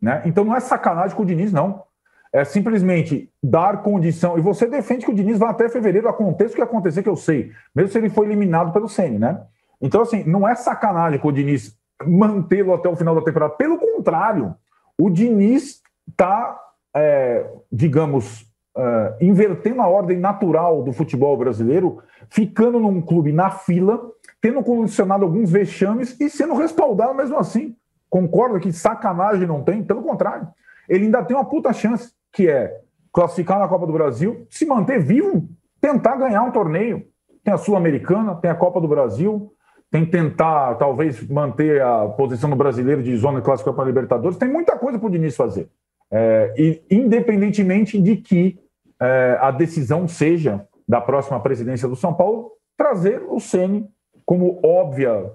[0.00, 0.22] Né?
[0.24, 1.84] Então não é sacanagem com o Diniz, não.
[2.32, 4.38] É simplesmente dar condição.
[4.38, 7.16] E você defende que o Diniz vá até fevereiro, aconteça o que acontecer, que eu
[7.16, 9.42] sei, mesmo se ele foi eliminado pelo Sene, né?
[9.80, 13.54] Então, assim, não é sacanagem com o Diniz mantê-lo até o final da temporada.
[13.54, 14.54] Pelo contrário,
[14.98, 16.58] o Diniz está,
[16.94, 24.00] é, digamos, é, invertendo a ordem natural do futebol brasileiro, ficando num clube na fila,
[24.40, 27.74] tendo condicionado alguns vexames e sendo respaldado mesmo assim.
[28.08, 30.48] Concordo que sacanagem não tem, pelo contrário.
[30.88, 32.80] Ele ainda tem uma puta chance, que é
[33.12, 35.48] classificar na Copa do Brasil, se manter vivo,
[35.80, 37.06] tentar ganhar um torneio.
[37.42, 39.52] Tem a Sul-Americana, tem a Copa do Brasil,
[39.90, 44.36] tem que tentar, talvez, manter a posição do brasileiro de zona clássica para a Libertadores.
[44.36, 45.68] Tem muita coisa para o Diniz fazer.
[46.10, 48.58] É, e, independentemente de que
[49.00, 53.86] é, a decisão seja da próxima presidência do São Paulo, trazer o Ceni
[54.24, 55.30] como óbvia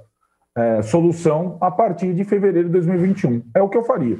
[0.56, 3.44] é, solução a partir de fevereiro de 2021.
[3.56, 4.18] É o que eu faria.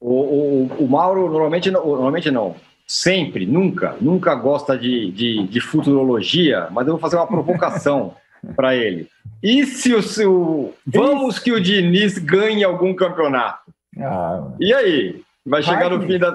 [0.00, 2.54] O, o, o Mauro, normalmente, normalmente não,
[2.86, 8.14] sempre, nunca, nunca gosta de, de, de futurologia, mas eu vou fazer uma provocação
[8.54, 9.08] para ele.
[9.42, 10.74] E se o seu.
[10.86, 13.72] Vamos que o Diniz ganhe algum campeonato.
[13.98, 15.22] Ah, e aí?
[15.44, 16.30] Vai chegar, no fim da,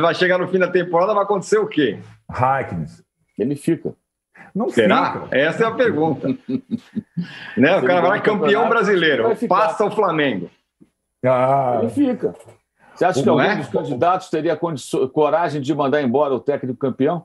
[0.00, 1.98] vai chegar no fim da temporada, vai acontecer o quê?
[2.28, 3.02] Hacknes.
[3.38, 3.94] Ele fica.
[4.54, 5.12] Não Será?
[5.12, 5.36] Fica.
[5.36, 6.28] Essa é a pergunta.
[7.56, 7.76] né?
[7.76, 10.50] O cara vai campeão brasileiro, passa o Flamengo.
[11.24, 11.78] Ah.
[11.82, 12.34] Ele fica.
[12.94, 13.56] Você acha Como que algum é?
[13.56, 14.58] dos candidatos teria
[15.12, 17.24] coragem de mandar embora o técnico campeão?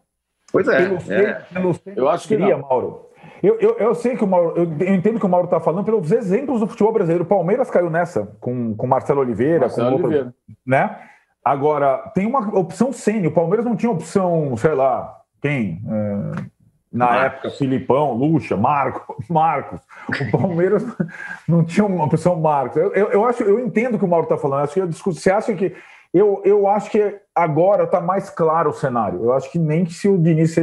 [0.51, 0.87] Pois é.
[0.87, 1.33] Pelo é.
[1.51, 3.09] Pelo eu acho que queria, Mauro.
[3.43, 5.83] Eu, eu, eu, sei que o Mauro, eu, eu entendo que o Mauro está falando
[5.83, 7.25] pelos exemplos do futebol brasileiro.
[7.25, 10.33] O Palmeiras caiu nessa com, com Marcelo Oliveira, Marcelo com outro, Oliveira.
[10.65, 10.97] né?
[11.43, 13.33] Agora, tem uma opção sênior.
[13.33, 15.81] O Palmeiras não tinha opção, sei lá, quem?
[15.85, 16.41] É,
[16.89, 17.25] na Marcos.
[17.25, 19.81] época, Filipão, Lucha, Marco, Marcos.
[20.07, 20.85] O Palmeiras
[21.45, 22.77] não tinha uma opção Marcos.
[22.77, 24.63] Eu, eu, eu, acho, eu entendo o que o Mauro está falando.
[24.63, 25.75] Acho que eu discuto, você acha que
[26.13, 29.23] Eu, eu acho que agora está mais claro o cenário.
[29.23, 30.55] Eu acho que nem se o Diniz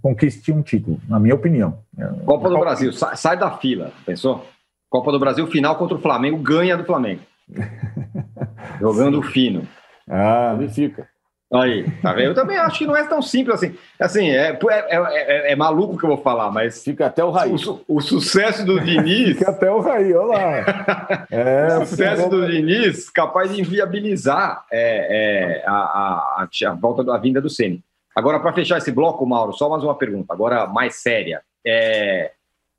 [0.00, 1.80] conquiste um título, na minha opinião.
[2.24, 4.44] Copa do Brasil, sai, sai da fila, pensou?
[4.88, 7.20] Copa do Brasil, final contra o Flamengo, ganha do Flamengo.
[8.80, 9.68] Jogando fino.
[10.08, 11.06] Ah, fica.
[11.52, 12.26] Aí, tá vendo?
[12.26, 13.76] Eu também acho que não é tão simples assim.
[14.00, 16.82] Assim, é, é, é, é maluco que eu vou falar, mas.
[16.82, 17.52] Fica até o Raí.
[17.52, 19.38] O, o sucesso do Diniz.
[19.38, 21.26] Fica até o Raí, olha lá.
[21.30, 27.40] É, o sucesso do Diniz capaz de inviabilizar é, a, a, a, volta da vinda
[27.40, 27.82] do Ceni.
[28.14, 31.42] Agora, para fechar esse bloco, Mauro, só mais uma pergunta, agora mais séria.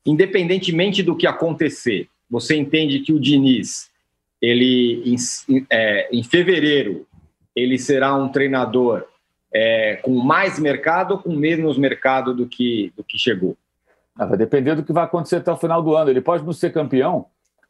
[0.06, 3.90] independentemente do que acontecer, você entende que o Diniz,
[4.42, 5.16] ele em,
[6.12, 7.06] em fevereiro,
[7.58, 9.04] ele será um treinador
[9.52, 13.58] é, com mais mercado ou com menos mercado do que, do que chegou?
[14.16, 16.12] Ah, vai depender do que vai acontecer até o final do ano.
[16.12, 17.26] Ele pode não ser campeão,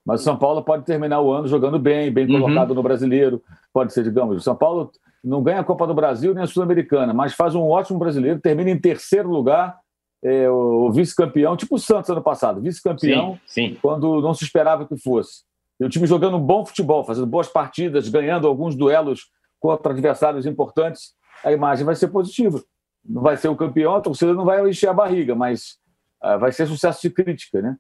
[0.06, 2.42] mas o São Paulo pode terminar o ano jogando bem, bem uhum.
[2.42, 3.42] colocado no brasileiro.
[3.72, 4.92] Pode ser, digamos, o São Paulo
[5.24, 8.70] não ganha a Copa do Brasil nem a Sul-Americana, mas faz um ótimo brasileiro, termina
[8.70, 9.78] em terceiro lugar,
[10.24, 13.40] é, o vice-campeão, tipo o Santos ano passado, vice-campeão,
[13.82, 15.44] quando não se esperava que fosse.
[15.80, 19.28] E o time jogando um bom futebol, fazendo boas partidas, ganhando alguns duelos
[19.60, 22.62] contra adversários importantes, a imagem vai ser positiva.
[23.04, 25.78] Não vai ser o campeão, a torcida não vai encher a barriga, mas
[26.24, 27.78] uh, vai ser sucesso de crítica, né?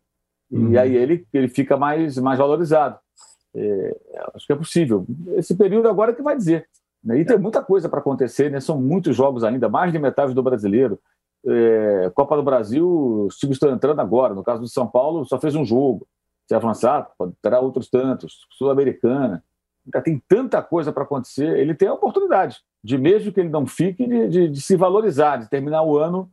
[0.49, 0.71] Uhum.
[0.71, 2.97] E aí ele, ele fica mais, mais valorizado.
[3.53, 3.97] É,
[4.33, 5.05] acho que é possível.
[5.35, 6.67] Esse período agora é que vai dizer.
[7.03, 7.19] Né?
[7.19, 8.59] E tem muita coisa para acontecer, né?
[8.59, 10.99] São muitos jogos ainda, mais de metade do brasileiro.
[11.45, 14.33] É, Copa do Brasil, os times estão entrando agora.
[14.33, 16.07] No caso do São Paulo, só fez um jogo.
[16.47, 17.09] Se avançar,
[17.41, 18.47] terá outros tantos.
[18.51, 19.43] Sul-Americana
[20.03, 24.05] tem tanta coisa para acontecer, ele tem a oportunidade de, mesmo que ele não fique,
[24.05, 26.29] de, de, de se valorizar, de terminar o ano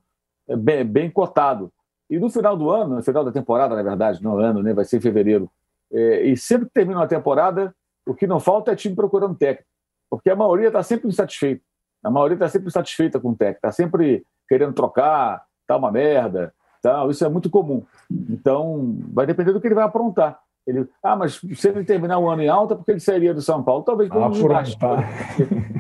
[0.48, 1.72] é, bem, bem, cotado.
[2.11, 4.84] E no final do ano, no final da temporada, na verdade, não ano, né, vai
[4.84, 5.50] ser em fevereiro,
[5.92, 7.74] é, e sempre que termina uma temporada,
[8.07, 9.68] o que não falta é time procurando técnico,
[10.11, 11.62] porque a maioria está sempre insatisfeita.
[12.02, 16.52] A maioria está sempre insatisfeita com o técnico, está sempre querendo trocar, tá uma merda,
[16.82, 17.11] tal.
[17.11, 17.82] Isso é muito comum.
[18.28, 20.38] Então, vai depender do que ele vai aprontar.
[20.66, 23.62] Ele, ah, mas se ele terminar o ano em alta, porque ele sairia do São
[23.62, 23.82] Paulo?
[23.82, 24.78] Talvez por um desgaste.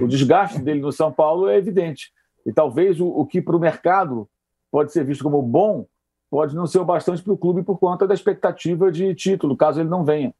[0.02, 2.12] O desgaste dele no São Paulo é evidente.
[2.44, 4.28] E talvez o, o que para o mercado
[4.70, 5.86] pode ser visto como bom,
[6.30, 9.80] pode não ser o bastante para o clube por conta da expectativa de título, caso
[9.80, 10.34] ele não venha.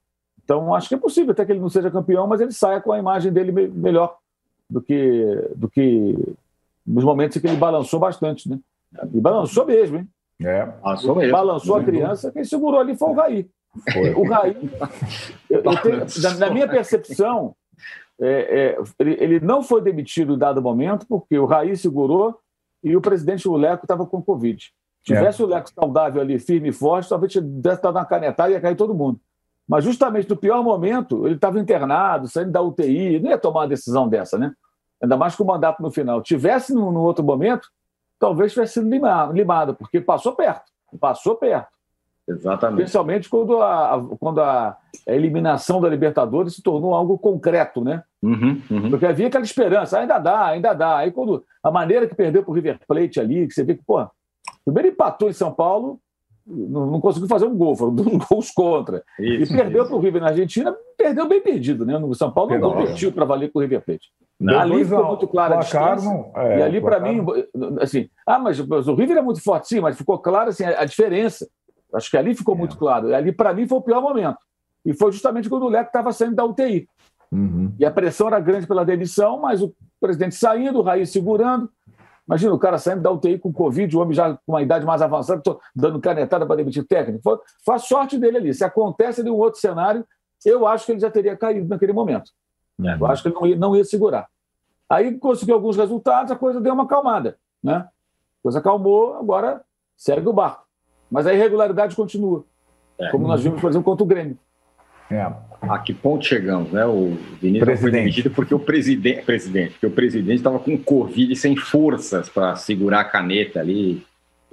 [0.44, 2.92] Então, acho que é possível até que ele não seja campeão, mas ele saia com
[2.92, 4.18] a imagem dele me melhor
[4.68, 6.34] do que, do que
[6.86, 8.50] nos momentos em que ele balançou bastante.
[8.50, 8.58] Né?
[9.12, 10.08] E balançou mesmo, hein?
[10.42, 11.32] É, balançou mesmo.
[11.32, 13.48] Balançou a criança, quem segurou ali foi o Raí.
[13.92, 14.14] Foi.
[14.14, 14.56] O Raí,
[15.50, 17.56] eu, eu tenho, na, na, minha percepção,
[18.20, 22.38] é, é, ele, ele, não foi demitido em dado momento, porque o Raí segurou
[22.82, 24.72] e o presidente o Leco estava com Covid.
[25.02, 25.44] Tivesse é.
[25.44, 28.76] o Leco saudável ali, firme e forte, talvez tivesse dado uma canetada e ia cair
[28.76, 29.20] todo mundo.
[29.66, 33.68] Mas justamente no pior momento, ele estava internado, saindo da UTI, não ia tomar uma
[33.68, 34.52] decisão dessa, né?
[35.02, 36.22] Ainda mais com o mandato no final.
[36.22, 37.68] Tivesse no, no outro momento,
[38.18, 40.70] talvez tivesse sido limado, limado, porque passou perto.
[41.00, 41.73] Passou perto.
[42.26, 42.84] Exatamente.
[42.84, 48.02] Especialmente quando a, quando a eliminação da Libertadores se tornou algo concreto, né?
[48.22, 48.90] Uhum, uhum.
[48.90, 50.98] Porque havia aquela esperança, ainda dá, ainda dá.
[50.98, 53.84] Aí quando a maneira que perdeu para o River Plate ali, que você vê que,
[53.84, 54.06] pô,
[54.64, 56.00] primeiro empatou em São Paulo,
[56.46, 57.94] não, não conseguiu fazer um gol, foram
[58.30, 59.02] gols contra.
[59.18, 61.98] Isso, e perdeu para o River na Argentina, perdeu bem perdido, né?
[61.98, 64.10] No São Paulo não competiu para valer com o River Plate.
[64.38, 66.08] Não, ali ficou muito claro a distância.
[66.08, 67.24] Não, é, e ali, para mim,
[67.80, 70.80] assim, ah, mas, mas, o River é muito forte, sim, mas ficou claro assim, a,
[70.80, 71.48] a diferença.
[71.94, 72.58] Acho que ali ficou é.
[72.58, 73.14] muito claro.
[73.14, 74.38] Ali, para mim, foi o pior momento.
[74.84, 76.88] E foi justamente quando o Leco estava saindo da UTI.
[77.32, 77.72] Uhum.
[77.78, 81.70] E a pressão era grande pela demissão, mas o presidente saindo, o Raiz segurando.
[82.26, 85.02] Imagina o cara saindo da UTI com Covid, o homem já com uma idade mais
[85.02, 85.42] avançada,
[85.74, 87.22] dando canetada para demitir técnico.
[87.22, 88.54] Foi, foi, a sorte dele ali.
[88.54, 90.06] Se acontece de um outro cenário,
[90.44, 92.30] eu acho que ele já teria caído naquele momento.
[92.82, 92.94] É.
[92.94, 94.26] Eu acho que ele não ia, não ia segurar.
[94.88, 97.36] Aí conseguiu alguns resultados, a coisa deu uma acalmada.
[97.62, 97.76] Né?
[97.76, 97.90] A
[98.42, 99.62] coisa acalmou, agora
[99.96, 100.63] segue o barco.
[101.10, 102.44] Mas a irregularidade continua.
[102.98, 103.08] É.
[103.10, 104.38] Como nós vimos, por exemplo, contra o Grêmio.
[105.10, 105.30] É.
[105.62, 106.84] A que ponto chegamos, né?
[106.84, 111.56] O Vinícius foi demitido porque o presidente, presidente, porque o presidente estava com Covid sem
[111.56, 114.04] forças para segurar a caneta ali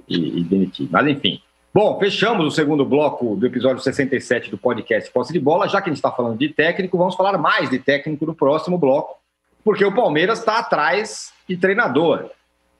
[0.08, 0.88] e, e, demitir.
[0.90, 1.40] Mas enfim.
[1.74, 5.68] Bom, fechamos o segundo bloco do episódio 67 do podcast Posse de Bola.
[5.68, 8.76] Já que a gente está falando de técnico, vamos falar mais de técnico no próximo
[8.76, 9.16] bloco,
[9.64, 12.30] porque o Palmeiras está atrás de treinador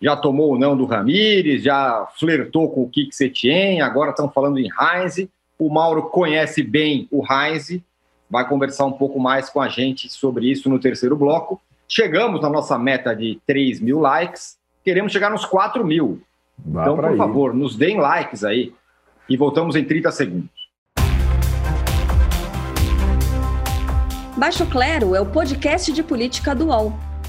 [0.03, 4.59] já tomou o não do Ramires, já flertou com o Kik Setien, agora estão falando
[4.59, 5.29] em Heinz.
[5.57, 7.81] O Mauro conhece bem o Heinz,
[8.29, 11.61] vai conversar um pouco mais com a gente sobre isso no terceiro bloco.
[11.87, 16.21] Chegamos na nossa meta de 3 mil likes, queremos chegar nos 4 mil.
[16.67, 17.17] Então, por ir.
[17.17, 18.75] favor, nos deem likes aí
[19.29, 20.63] e voltamos em 30 segundos.
[24.37, 27.12] Baixo Clero é o podcast de política do UOL.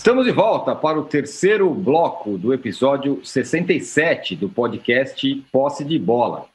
[0.00, 6.46] Estamos de volta para o terceiro bloco do episódio 67 do podcast Posse de Bola.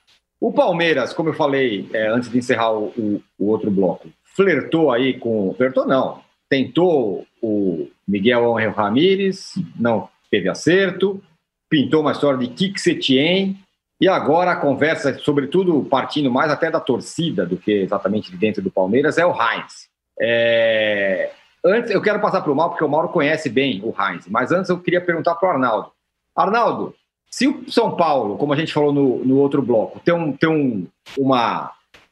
[0.41, 5.19] O Palmeiras, como eu falei é, antes de encerrar o, o, outro bloco, flertou aí
[5.19, 5.53] com.
[5.53, 6.23] Flertou não.
[6.49, 11.21] Tentou o Miguel Angel Ramírez, não teve acerto.
[11.69, 13.59] Pintou uma história de Kik Setien.
[14.01, 18.63] E agora a conversa, sobretudo partindo mais até da torcida do que exatamente de dentro
[18.63, 19.87] do Palmeiras, é o Heinz.
[20.19, 21.29] É,
[21.65, 24.51] Antes, eu quero passar para o Mauro, porque o Mauro conhece bem o Heinz, mas
[24.51, 25.91] antes eu queria perguntar para o Arnaldo.
[26.35, 26.93] Arnaldo,
[27.31, 30.47] se o São Paulo, como a gente falou no, no outro bloco, tem, um, tem
[30.47, 30.87] um,
[31.17, 31.71] uma,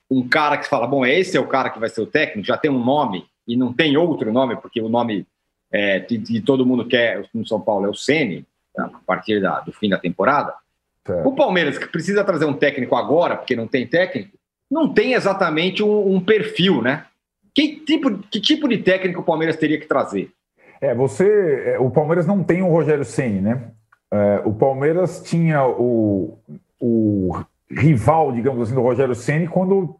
[0.09, 2.57] um cara que fala, bom, esse é o cara que vai ser o técnico, já
[2.57, 5.27] tem um nome e não tem outro nome, porque o nome
[5.71, 8.45] é, de, de todo mundo quer no São Paulo é o Ceni
[8.77, 10.53] a partir da, do fim da temporada.
[11.07, 11.21] É.
[11.27, 14.35] O Palmeiras, que precisa trazer um técnico agora, porque não tem técnico,
[14.71, 17.05] não tem exatamente um, um perfil, né?
[17.53, 20.31] Que tipo, que tipo de técnico o Palmeiras teria que trazer?
[20.81, 21.63] É, você.
[21.67, 23.71] É, o Palmeiras não tem o Rogério Ceni, né?
[24.11, 26.37] É, o Palmeiras tinha o,
[26.79, 27.31] o
[27.69, 29.95] rival, digamos assim, do Rogério Ceni quando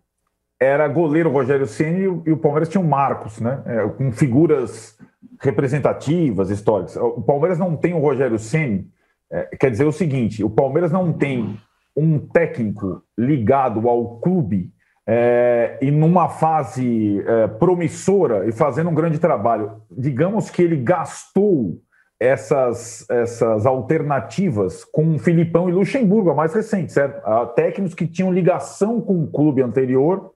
[0.59, 3.61] era goleiro Rogério Ceni e o Palmeiras tinha o Marcos, né?
[3.65, 4.97] É, com figuras
[5.39, 6.95] representativas, históricas.
[6.95, 8.87] O Palmeiras não tem o Rogério Ceni.
[9.31, 11.57] É, quer dizer o seguinte: o Palmeiras não tem
[11.95, 14.72] um técnico ligado ao clube
[15.05, 19.81] é, e numa fase é, promissora e fazendo um grande trabalho.
[19.91, 21.81] Digamos que ele gastou
[22.19, 27.21] essas, essas alternativas com Filipão e Luxemburgo, a mais recente, certo?
[27.53, 30.31] técnicos que tinham ligação com o clube anterior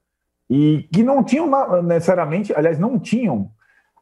[0.49, 1.49] e que não tinham
[1.83, 3.49] necessariamente, aliás, não tinham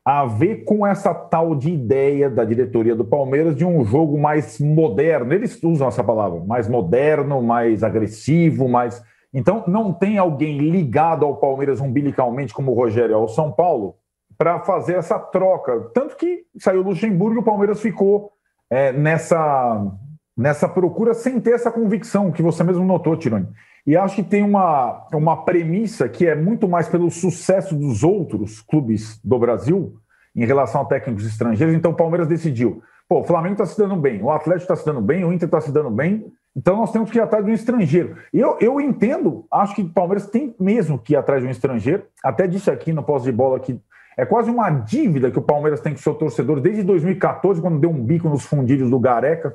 [0.03, 4.59] a ver com essa tal de ideia da diretoria do Palmeiras de um jogo mais
[4.59, 5.33] moderno.
[5.33, 9.03] Eles usam essa palavra, mais moderno, mais agressivo, mais
[9.37, 13.95] então, não tem alguém ligado ao Palmeiras umbilicalmente, como o Rogério ao São Paulo,
[14.37, 15.91] para fazer essa troca.
[15.93, 18.31] Tanto que saiu o Luxemburgo e o Palmeiras ficou
[18.69, 19.91] é, nessa,
[20.37, 23.49] nessa procura sem ter essa convicção que você mesmo notou, Tironi.
[23.85, 28.61] E acho que tem uma, uma premissa que é muito mais pelo sucesso dos outros
[28.61, 29.97] clubes do Brasil
[30.33, 31.75] em relação a técnicos estrangeiros.
[31.75, 34.85] Então o Palmeiras decidiu: pô, o Flamengo está se dando bem, o Atlético está se
[34.85, 36.25] dando bem, o Inter está se dando bem,
[36.55, 38.15] então nós temos que ir atrás de um estrangeiro.
[38.33, 42.05] Eu, eu entendo, acho que o Palmeiras tem mesmo que ir atrás de um estrangeiro.
[42.23, 43.79] Até disse aqui no pós de bola que
[44.17, 47.79] é quase uma dívida que o Palmeiras tem com o seu torcedor desde 2014, quando
[47.79, 49.53] deu um bico nos fundilhos do Gareca,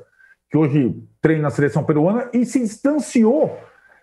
[0.49, 3.57] que hoje treina na seleção peruana, e se distanciou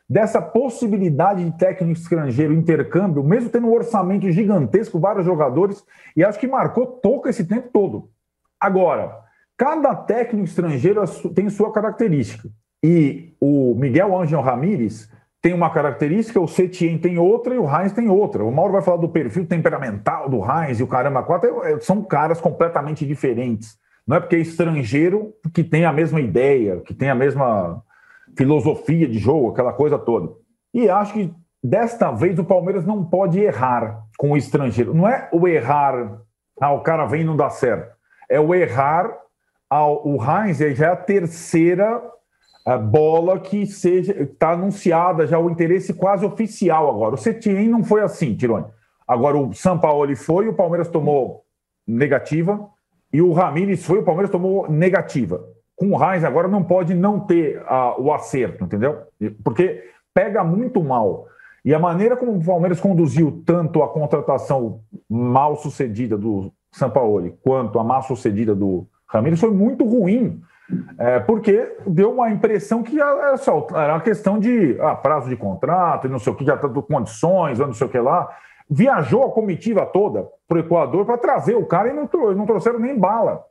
[0.09, 5.85] dessa possibilidade de técnico estrangeiro, intercâmbio, mesmo tendo um orçamento gigantesco, vários jogadores,
[6.17, 8.11] e acho que marcou toca esse tempo todo.
[8.59, 9.17] Agora,
[9.57, 12.49] cada técnico estrangeiro tem sua característica.
[12.83, 15.11] E o Miguel Ângelo Ramírez
[15.41, 18.45] tem uma característica, o Setien tem outra e o Heinz tem outra.
[18.45, 22.03] O Mauro vai falar do perfil temperamental do Heinz e o caramba quatro, é, são
[22.03, 23.79] caras completamente diferentes.
[24.07, 27.83] Não é porque é estrangeiro que tem a mesma ideia, que tem a mesma
[28.37, 30.33] filosofia de jogo, aquela coisa toda.
[30.73, 34.95] E acho que desta vez o Palmeiras não pode errar com o estrangeiro.
[34.95, 36.21] Não é o errar,
[36.61, 37.95] ah, o cara vem e não dá certo.
[38.29, 39.15] É o errar,
[39.69, 42.03] ao, o Heinz já é a terceira
[42.77, 47.15] bola que seja está anunciada já o interesse quase oficial agora.
[47.15, 48.67] O Setien não foi assim, Tirone.
[49.07, 51.45] Agora o São Paulo foi, o Palmeiras tomou
[51.87, 52.69] negativa
[53.13, 55.43] e o Ramires foi, o Palmeiras tomou negativa.
[55.75, 58.99] Com o Reis agora não pode não ter uh, o acerto, entendeu?
[59.43, 61.27] Porque pega muito mal.
[61.65, 67.33] E a maneira como o Palmeiras conduziu tanto a contratação mal sucedida do São Paulo
[67.43, 70.43] quanto a mal sucedida do Ramires foi muito ruim
[70.99, 75.37] é, porque deu uma impressão que era, só, era uma questão de ah, prazo de
[75.37, 78.29] contrato e não sei o que, já está condições, não sei o que lá.
[78.69, 82.79] Viajou a comitiva toda para o Equador para trazer o cara e não, não trouxeram
[82.79, 83.45] nem bala.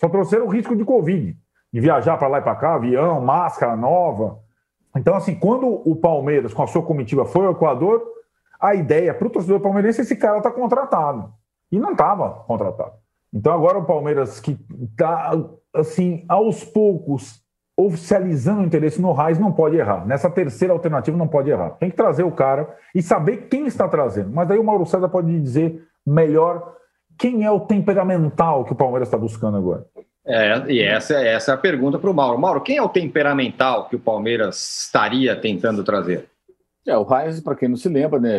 [0.00, 1.36] Só trouxeram o risco de Covid,
[1.72, 4.38] de viajar para lá e para cá, avião, máscara nova.
[4.96, 8.02] Então, assim, quando o Palmeiras, com a sua comitiva, foi ao Equador,
[8.58, 11.32] a ideia para o torcedor palmeirense esse cara está contratado.
[11.70, 12.92] E não estava contratado.
[13.32, 14.58] Então, agora o Palmeiras, que
[14.90, 15.32] está
[15.74, 17.40] assim, aos poucos,
[17.76, 20.06] oficializando o interesse no Raiz, não pode errar.
[20.06, 21.70] Nessa terceira alternativa, não pode errar.
[21.70, 24.30] Tem que trazer o cara e saber quem está trazendo.
[24.30, 26.76] Mas aí o Mauro César pode dizer melhor
[27.18, 29.86] quem é o temperamental que o Palmeiras está buscando agora.
[30.24, 32.38] É, e essa, essa é a pergunta para o Mauro.
[32.38, 36.28] Mauro, quem é o temperamental que o Palmeiras estaria tentando trazer?
[36.86, 38.38] É, o Reis, para quem não se lembra, né,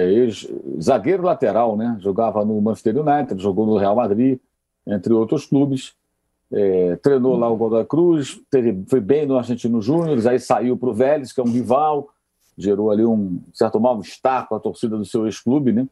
[0.79, 4.37] zagueiro lateral, né, jogava no Manchester United, jogou no Real Madrid,
[4.85, 5.93] entre outros clubes,
[6.53, 10.89] é, treinou lá o Godoy Cruz, teve, foi bem no Argentino Júnior, aí saiu para
[10.89, 12.09] o Vélez, que é um rival,
[12.55, 15.87] gerou ali um certo mal-estar com a torcida do seu ex-clube, né,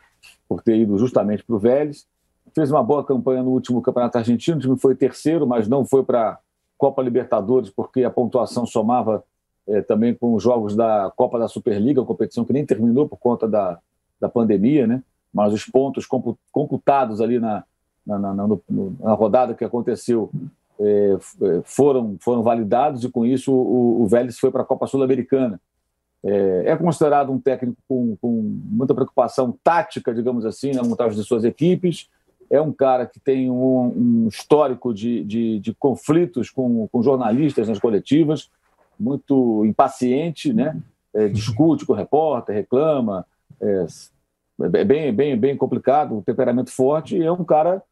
[0.48, 2.06] por ter ido justamente para o Vélez.
[2.54, 6.04] Fez uma boa campanha no último Campeonato Argentino, o time foi terceiro, mas não foi
[6.04, 6.38] para
[6.78, 9.24] Copa Libertadores, porque a pontuação somava
[9.68, 13.48] é, também com os jogos da Copa da Superliga, competição que nem terminou por conta
[13.48, 13.80] da,
[14.20, 15.02] da pandemia, né?
[15.34, 16.06] mas os pontos
[16.52, 17.64] computados ali na,
[18.20, 18.58] na, na, na,
[19.00, 20.30] na rodada que aconteceu
[20.80, 24.88] é, é, foram, foram validados e com isso o, o Vélez foi para a Copa
[24.88, 25.62] Sul-Americana.
[26.24, 31.24] É, é, considerado um técnico com, com, muita preocupação tática, digamos assim, na montagem de
[31.24, 32.10] suas equipes.
[32.50, 37.68] É um cara que tem um, um histórico de, de, de conflitos com, com jornalistas
[37.68, 38.50] nas coletivas,
[39.00, 40.80] muito impaciente, né?
[41.14, 43.26] É, discute com o repórter, reclama,
[43.60, 43.86] é,
[44.64, 47.84] é bem, bem, bem complicado, um temperamento forte e é um cara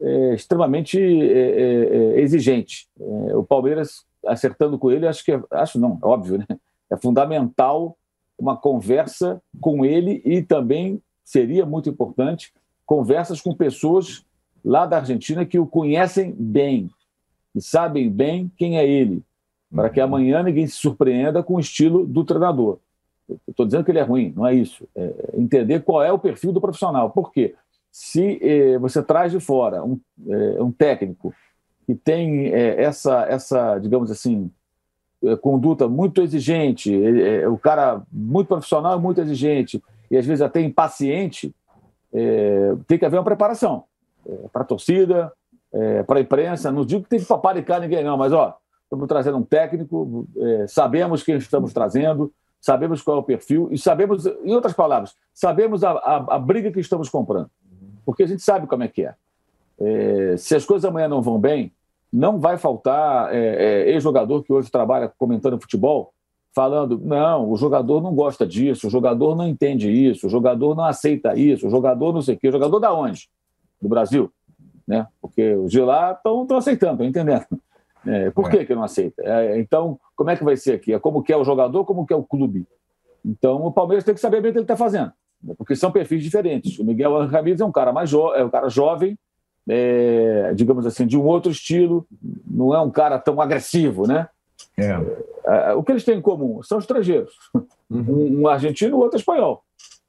[0.00, 2.88] é, extremamente é, é, exigente.
[2.98, 6.46] o Palmeiras acertando com ele, acho que acho não, é óbvio, né?
[6.90, 7.96] É fundamental
[8.38, 12.52] uma conversa com ele e também seria muito importante
[12.86, 14.24] conversas com pessoas
[14.64, 16.90] lá da Argentina que o conhecem bem
[17.54, 19.22] e sabem bem quem é ele,
[19.74, 22.78] para que amanhã ninguém se surpreenda com o estilo do treinador.
[23.46, 24.88] Estou dizendo que ele é ruim, não é isso.
[24.96, 27.10] É entender qual é o perfil do profissional.
[27.10, 27.54] Por quê?
[28.00, 31.34] Se eh, você traz de fora um, eh, um técnico
[31.84, 34.48] que tem eh, essa, essa, digamos assim,
[35.24, 40.60] eh, conduta muito exigente, eh, o cara muito profissional muito exigente, e às vezes até
[40.60, 41.52] impaciente,
[42.12, 43.82] eh, tem que haver uma preparação
[44.52, 45.32] para a torcida,
[46.06, 46.70] para a imprensa.
[46.70, 50.24] Não digo que tem que paparicar ninguém, não, mas ó, estamos trazendo um técnico,
[50.68, 55.82] sabemos quem estamos trazendo, sabemos qual é o perfil e sabemos, em outras palavras, sabemos
[55.82, 57.50] a, a, a briga que estamos comprando.
[58.08, 59.14] Porque a gente sabe como é que é.
[59.78, 61.70] é se as coisas amanhã não vão bem,
[62.10, 66.14] não vai faltar é, é, ex-jogador que hoje trabalha comentando futebol
[66.54, 70.84] falando: não, o jogador não gosta disso, o jogador não entende isso, o jogador não
[70.84, 72.48] aceita isso, o jogador não sei o quê.
[72.48, 73.28] O jogador da onde?
[73.78, 74.32] Do Brasil.
[74.86, 75.06] Né?
[75.20, 77.44] Porque os de lá estão aceitando, estão entendendo.
[78.06, 78.50] É, por é.
[78.50, 79.20] que, que não aceita?
[79.22, 80.94] É, então, como é que vai ser aqui?
[80.94, 82.66] É como que é o jogador, como que é o clube?
[83.22, 85.12] Então, o Palmeiras tem que saber bem o que ele está fazendo?
[85.56, 86.78] Porque são perfis diferentes.
[86.78, 89.16] O Miguel Ramírez é um cara mais é um cara jovem,
[89.68, 92.06] é, digamos assim, de um outro estilo,
[92.46, 94.28] não é um cara tão agressivo, né?
[94.76, 94.98] É.
[95.46, 97.34] é o que eles têm em comum são estrangeiros,
[97.90, 98.40] uhum.
[98.40, 99.62] um, argentino e outro espanhol,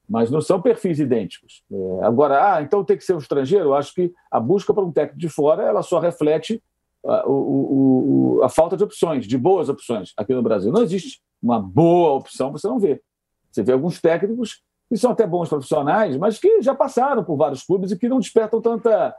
[0.08, 1.64] mas não são perfis idênticos.
[1.72, 3.66] É, agora, ah, então tem que ser um estrangeiro.
[3.66, 6.62] Eu acho que a busca para um técnico de fora ela só reflete
[7.06, 10.72] a, o, o, a falta de opções, de boas opções aqui no Brasil.
[10.72, 13.02] Não existe uma boa opção, você não vê.
[13.52, 17.64] Você vê alguns técnicos que são até bons profissionais, mas que já passaram por vários
[17.64, 19.16] clubes e que não despertam tanta,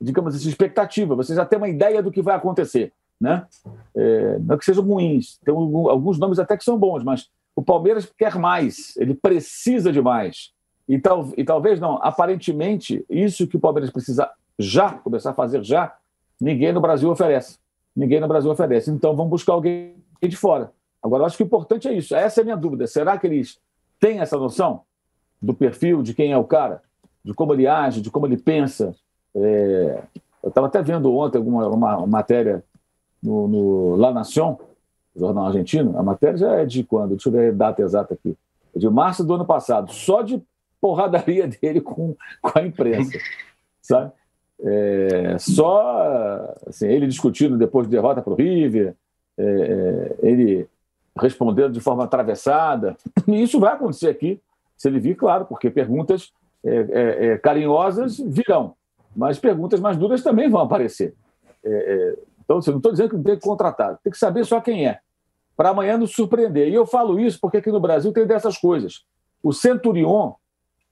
[0.00, 1.14] digamos assim, expectativa.
[1.14, 2.92] Você já tem uma ideia do que vai acontecer.
[3.20, 3.46] Né?
[3.94, 7.62] É, não é que sejam ruins, tem alguns nomes até que são bons, mas o
[7.62, 10.50] Palmeiras quer mais, ele precisa de mais.
[10.88, 15.62] E, tal, e talvez não, aparentemente, isso que o Palmeiras precisa já, começar a fazer
[15.62, 15.96] já,
[16.42, 17.56] Ninguém no Brasil oferece.
[17.94, 18.90] Ninguém no Brasil oferece.
[18.90, 20.72] Então vamos buscar alguém de fora.
[21.00, 22.16] Agora, eu acho que o importante é isso.
[22.16, 22.84] Essa é a minha dúvida.
[22.88, 23.60] Será que eles
[24.00, 24.82] têm essa noção
[25.42, 26.80] do perfil, de quem é o cara,
[27.24, 28.94] de como ele age, de como ele pensa?
[29.34, 30.02] É...
[30.42, 32.64] Eu estava até vendo ontem alguma uma matéria
[33.22, 34.58] no, no La Nación,
[35.14, 35.96] jornal argentino.
[35.96, 37.10] A matéria já é de quando?
[37.10, 38.36] Deixa eu ver a data exata aqui.
[38.74, 39.92] É de março do ano passado.
[39.92, 40.42] Só de
[40.80, 43.16] porradaria dele com, com a imprensa.
[43.80, 44.10] sabe?
[44.64, 48.94] É, só assim, ele discutindo depois de derrota para o River,
[49.36, 50.68] é, é, ele
[51.16, 52.96] respondendo de forma atravessada.
[53.28, 54.40] E isso vai acontecer aqui,
[54.76, 56.32] se ele vir, claro, porque perguntas
[56.64, 58.74] é, é, é, carinhosas virão,
[59.14, 61.14] mas perguntas mais duras também vão aparecer.
[62.40, 64.88] então, assim, não estou dizendo que não tem que contratar, tem que saber só quem
[64.88, 64.98] é,
[65.56, 66.68] para amanhã nos surpreender.
[66.68, 69.04] E eu falo isso porque aqui no Brasil tem dessas coisas.
[69.42, 70.34] O Centurion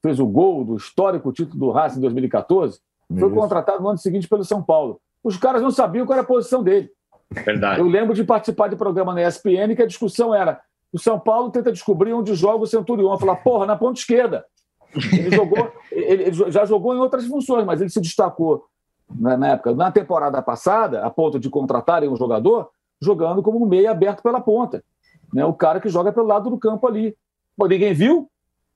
[0.03, 2.81] fez o gol do histórico título do Racing em 2014
[3.19, 3.37] foi Isso.
[3.37, 5.01] contratado no ano seguinte pelo São Paulo.
[5.23, 6.91] Os caras não sabiam qual era a posição dele.
[7.31, 7.81] Verdade.
[7.81, 10.61] Eu lembro de participar de programa na ESPN que a discussão era:
[10.93, 13.17] o São Paulo tenta descobrir onde joga o Centurion.
[13.19, 14.45] Falar, porra, na ponta esquerda.
[14.95, 18.65] Ele jogou, ele, ele, já jogou em outras funções, mas ele se destacou
[19.09, 22.71] na, na, época, na temporada passada, a ponto de contratarem um jogador,
[23.01, 24.83] jogando como meia aberto pela ponta.
[25.33, 25.45] Né?
[25.45, 27.17] O cara que joga pelo lado do campo ali.
[27.57, 28.29] Pô, ninguém viu?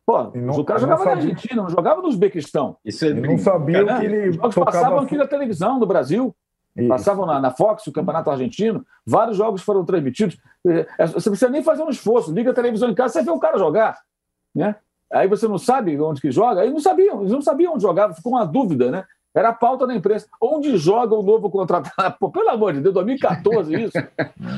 [0.07, 2.77] Pô, não, o cara jogava na Argentina, não jogava no Uzbequistão.
[2.85, 6.35] Isso ele não sabia o que ele Os jogos passavam aqui na televisão do Brasil.
[6.77, 6.89] Isso.
[6.89, 10.37] Passavam na, na, Fox, o Campeonato Argentino, vários jogos foram transmitidos.
[10.67, 13.31] É, é, você precisa nem fazer um esforço, liga a televisão em casa, você vê
[13.31, 13.99] o cara jogar.
[14.55, 14.75] Né?
[15.13, 18.15] Aí você não sabe onde que joga, eles não sabiam, eles não sabiam onde jogava,
[18.15, 19.05] ficou uma dúvida, né?
[19.35, 20.29] Era a pauta da imprensa.
[20.41, 22.17] Onde joga o novo contratado?
[22.21, 23.99] Pô, pelo amor de Deus, 2014 isso.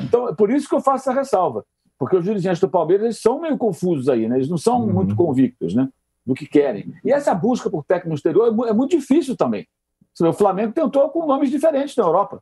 [0.03, 1.65] Então, por isso que eu faço essa ressalva.
[1.97, 4.35] Porque os dirigentes do Palmeiras eles são meio confusos aí, né?
[4.35, 4.93] Eles não são uhum.
[4.93, 5.89] muito convictos, né?
[6.23, 6.93] Do que querem.
[7.03, 9.67] E essa busca por técnico exterior é, é muito difícil também.
[10.19, 12.41] O Flamengo tentou com nomes diferentes na Europa.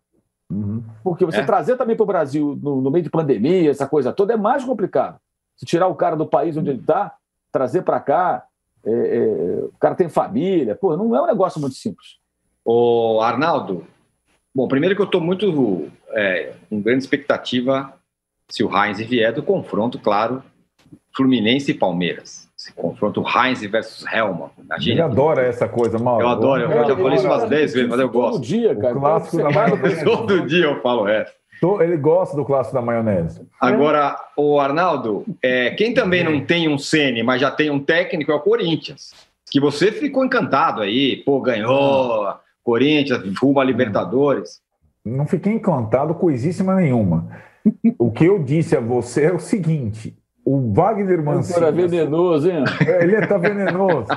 [0.50, 0.84] Uhum.
[1.04, 1.44] Porque você é.
[1.44, 4.64] trazer também para o Brasil, no, no, meio de pandemia, essa coisa toda, é mais
[4.64, 5.20] complicado.
[5.58, 7.16] Se tirar o cara do país onde ele está,
[7.52, 8.46] trazer para cá,
[8.86, 12.18] é, é, o cara tem família, pô, não é um negócio muito simples.
[12.64, 13.86] O Arnaldo,
[14.54, 17.94] bom, primeiro que eu estou muito é, com grande expectativa
[18.50, 20.44] se o Heinz vier do confronto, claro,
[21.16, 22.46] Fluminense e Palmeiras.
[22.58, 24.52] Esse confronto Heinz versus Helma.
[24.58, 24.94] Imagina.
[24.94, 26.24] Ele adora essa coisa, Mauro.
[26.24, 28.34] Eu adoro, eu, eu já falei isso umas 10 vezes, mas eu gosto.
[28.34, 28.98] Todo dia, cara.
[28.98, 30.04] O clássico da maionese.
[30.06, 31.32] Todo dia eu falo essa.
[31.82, 33.48] Ele gosta do clássico da maionese.
[33.60, 38.32] Agora, o Arnaldo, é, quem também não tem um Sene, mas já tem um técnico
[38.32, 39.14] é o Corinthians.
[39.50, 44.60] Que você ficou encantado aí, pô, ganhou, Corinthians, rumo a Libertadores.
[45.04, 47.30] Não fiquei encantado coisíssima nenhuma.
[47.98, 51.66] O que eu disse a você é o seguinte: o Wagner Mancini.
[51.66, 52.64] Ele venenoso, hein?
[52.88, 54.08] É, ele está venenoso.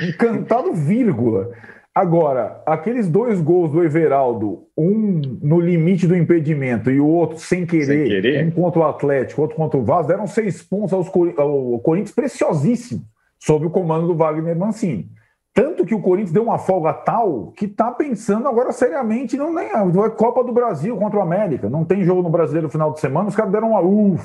[0.00, 1.52] Encantado, vírgula.
[1.94, 7.64] Agora, aqueles dois gols do Everaldo, um no limite do impedimento e o outro sem
[7.64, 8.46] querer, sem querer.
[8.46, 13.00] um contra o Atlético, outro contra o Vasco, deram seis pontos aos, ao Corinthians preciosíssimo,
[13.38, 15.08] sob o comando do Wagner Mancini.
[15.54, 19.70] Tanto que o Corinthians deu uma folga tal que está pensando agora seriamente, não nem
[19.70, 21.70] a Copa do Brasil contra o América.
[21.70, 24.22] Não tem jogo no brasileiro no final de semana, os caras deram uma uf.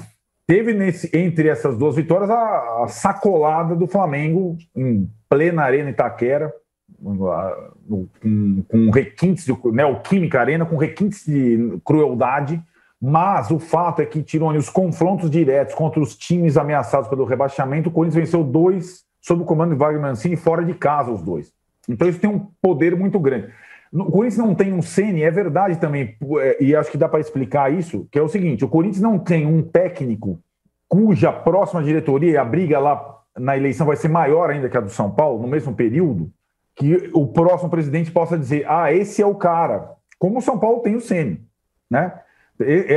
[0.51, 6.53] Teve nesse, entre essas duas vitórias a, a sacolada do Flamengo em plena Arena Itaquera,
[7.01, 12.61] com, com requintes de Neoquímica né, Arena, com requintes de crueldade.
[13.01, 17.87] Mas o fato é que, Tirone, os confrontos diretos contra os times ameaçados pelo rebaixamento,
[17.87, 21.53] o Corinthians venceu dois sob o comando de Wagner Mancini, fora de casa os dois.
[21.87, 23.47] Então isso tem um poder muito grande.
[23.93, 27.19] O Corinthians não tem um Ceni, é verdade também, é, e acho que dá para
[27.19, 30.39] explicar isso, que é o seguinte: o Corinthians não tem um técnico
[30.87, 34.89] cuja próxima diretoria, a briga lá na eleição vai ser maior ainda que a do
[34.89, 36.31] São Paulo, no mesmo período,
[36.75, 40.81] que o próximo presidente possa dizer: ah, esse é o cara, como o São Paulo
[40.81, 41.41] tem o Ceni,
[41.89, 42.13] né?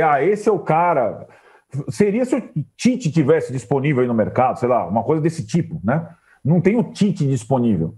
[0.03, 1.27] Ah, esse é o cara
[1.89, 2.43] seria se o
[2.77, 6.07] Tite tivesse disponível aí no mercado, sei lá, uma coisa desse tipo, né?
[6.43, 7.95] Não tem o Tite disponível.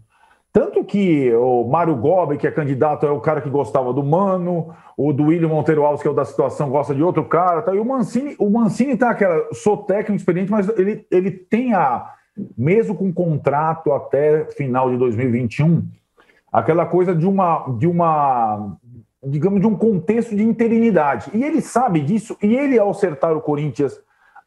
[0.51, 4.73] Tanto que o Mário Gobi, que é candidato, é o cara que gostava do Mano,
[4.95, 7.75] o do William Monteiro Alves, que é o da situação, gosta de outro cara, tá?
[7.75, 12.11] e o Mancini, o Mancini tá aquela, sou técnico experiente, mas ele, ele tem a,
[12.57, 15.85] mesmo com contrato até final de 2021,
[16.51, 18.77] aquela coisa de uma, de uma
[19.23, 21.29] digamos, de um contexto de interinidade.
[21.33, 23.99] E ele sabe disso, e ele, ao acertar o Corinthians,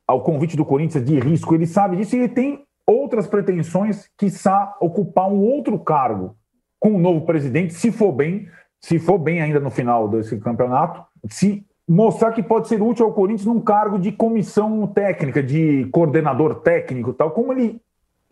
[0.07, 4.77] ao convite do Corinthians de risco, ele sabe disso e ele tem outras pretensões, quiçá
[4.81, 6.37] ocupar um outro cargo
[6.79, 8.49] com o novo presidente, se for bem,
[8.81, 13.13] se for bem ainda no final desse campeonato, se mostrar que pode ser útil ao
[13.13, 17.81] Corinthians num cargo de comissão técnica, de coordenador técnico, tal como ele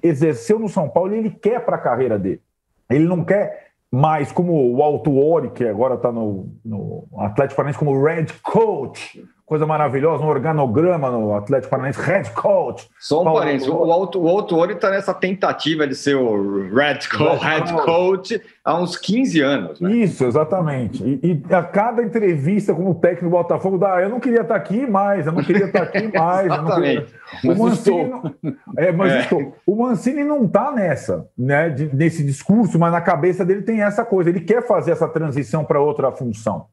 [0.03, 2.41] exerceu no São Paulo, ele quer para a carreira dele.
[2.89, 7.79] Ele não quer mas como o Alto Ori, que agora está no, no Atlético Paranaense
[7.79, 12.87] como Red Coach, coisa maravilhosa, um organograma no Atlético Paranaense, Red Coach.
[13.01, 13.41] Só um Paulo...
[13.41, 18.41] parênteses, o Alto, o Alto está nessa tentativa de ser o Red, Co Red Coach
[18.63, 19.81] há uns 15 anos.
[19.81, 19.91] Né?
[19.91, 21.03] Isso, exatamente.
[21.03, 24.61] E, e, a cada entrevista como técnico do Botafogo, dá, eu não queria estar tá
[24.61, 26.47] aqui mais, eu não queria estar tá aqui mais.
[26.47, 27.15] exatamente.
[27.41, 27.57] Queria...
[27.57, 28.35] O Mancini, não...
[28.77, 29.21] é, mas é.
[29.21, 29.57] Estou...
[29.67, 34.05] o Mancini não está nessa, né, de, nesse discurso, mas na cabeça dele tem essa
[34.05, 36.67] coisa, ele quer fazer essa transição para outra função.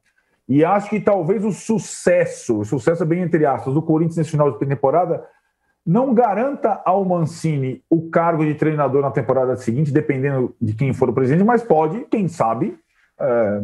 [0.48, 4.52] E acho que talvez o sucesso, o sucesso bem entre aspas, do Corinthians nesse final
[4.52, 5.26] de temporada
[5.86, 11.10] não garanta ao Mancini o cargo de treinador na temporada seguinte, dependendo de quem for
[11.10, 12.78] o presidente, mas pode, quem sabe,
[13.20, 13.62] é,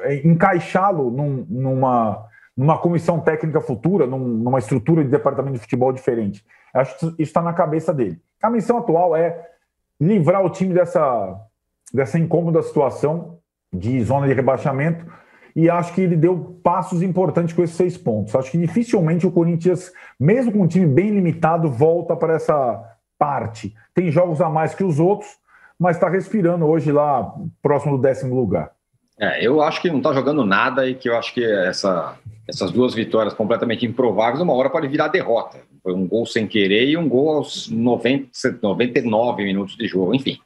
[0.00, 2.26] é, encaixá-lo num, numa,
[2.56, 6.44] numa comissão técnica futura, num, numa estrutura de departamento de futebol diferente.
[6.74, 8.20] Acho que isso está na cabeça dele.
[8.42, 9.50] A missão atual é
[9.98, 11.40] livrar o time dessa,
[11.92, 13.38] dessa incômoda situação
[13.72, 15.06] de zona de rebaixamento
[15.54, 18.34] e acho que ele deu passos importantes com esses seis pontos.
[18.34, 22.82] Acho que dificilmente o Corinthians, mesmo com um time bem limitado, volta para essa
[23.18, 23.74] parte.
[23.94, 25.30] Tem jogos a mais que os outros,
[25.78, 28.70] mas está respirando hoje lá próximo do décimo lugar.
[29.18, 32.16] É, eu acho que não está jogando nada e que eu acho que essa,
[32.48, 35.58] essas duas vitórias completamente improváveis, uma hora pode virar derrota.
[35.82, 38.30] Foi um gol sem querer e um gol aos 90,
[38.62, 40.38] 99 minutos de jogo, enfim.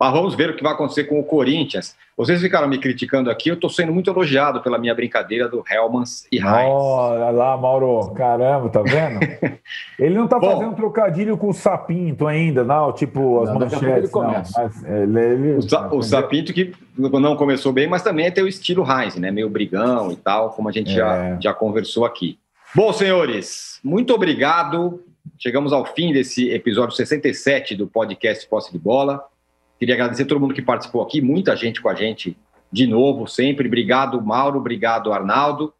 [0.00, 1.94] Mas vamos ver o que vai acontecer com o Corinthians.
[2.16, 6.26] Vocês ficaram me criticando aqui, eu estou sendo muito elogiado pela minha brincadeira do Helmans
[6.32, 6.46] e Heinz.
[6.48, 9.20] Olha lá, Mauro, caramba, tá vendo?
[9.98, 13.86] ele não tá Bom, fazendo trocadilho com o Sapinto ainda, não, tipo as não, manchetes.
[13.86, 14.72] Ele começa.
[14.82, 18.86] Não, ele, ele, o, o Sapinto que não começou bem, mas também tem o estilo
[18.90, 19.30] Heinz, né?
[19.30, 20.94] Meio brigão e tal, como a gente é.
[20.94, 22.38] já, já conversou aqui.
[22.74, 25.04] Bom, senhores, muito obrigado.
[25.38, 29.28] Chegamos ao fim desse episódio 67 do podcast Posse de Bola.
[29.80, 32.36] Queria agradecer todo mundo que participou aqui, muita gente com a gente
[32.70, 33.66] de novo, sempre.
[33.66, 35.72] Obrigado, Mauro, obrigado, Arnaldo.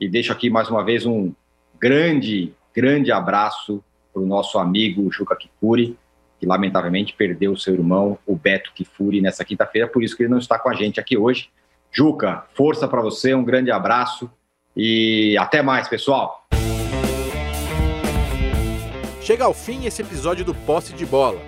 [0.00, 1.32] E deixo aqui mais uma vez um
[1.80, 3.82] grande, grande abraço
[4.12, 5.98] para o nosso amigo Juca Kifuri,
[6.38, 10.38] que lamentavelmente perdeu seu irmão, o Beto Kifuri, nessa quinta-feira, por isso que ele não
[10.38, 11.50] está com a gente aqui hoje.
[11.90, 14.30] Juca, força para você, um grande abraço
[14.76, 16.46] e até mais, pessoal.
[19.20, 21.47] Chega ao fim esse episódio do Posse de Bola.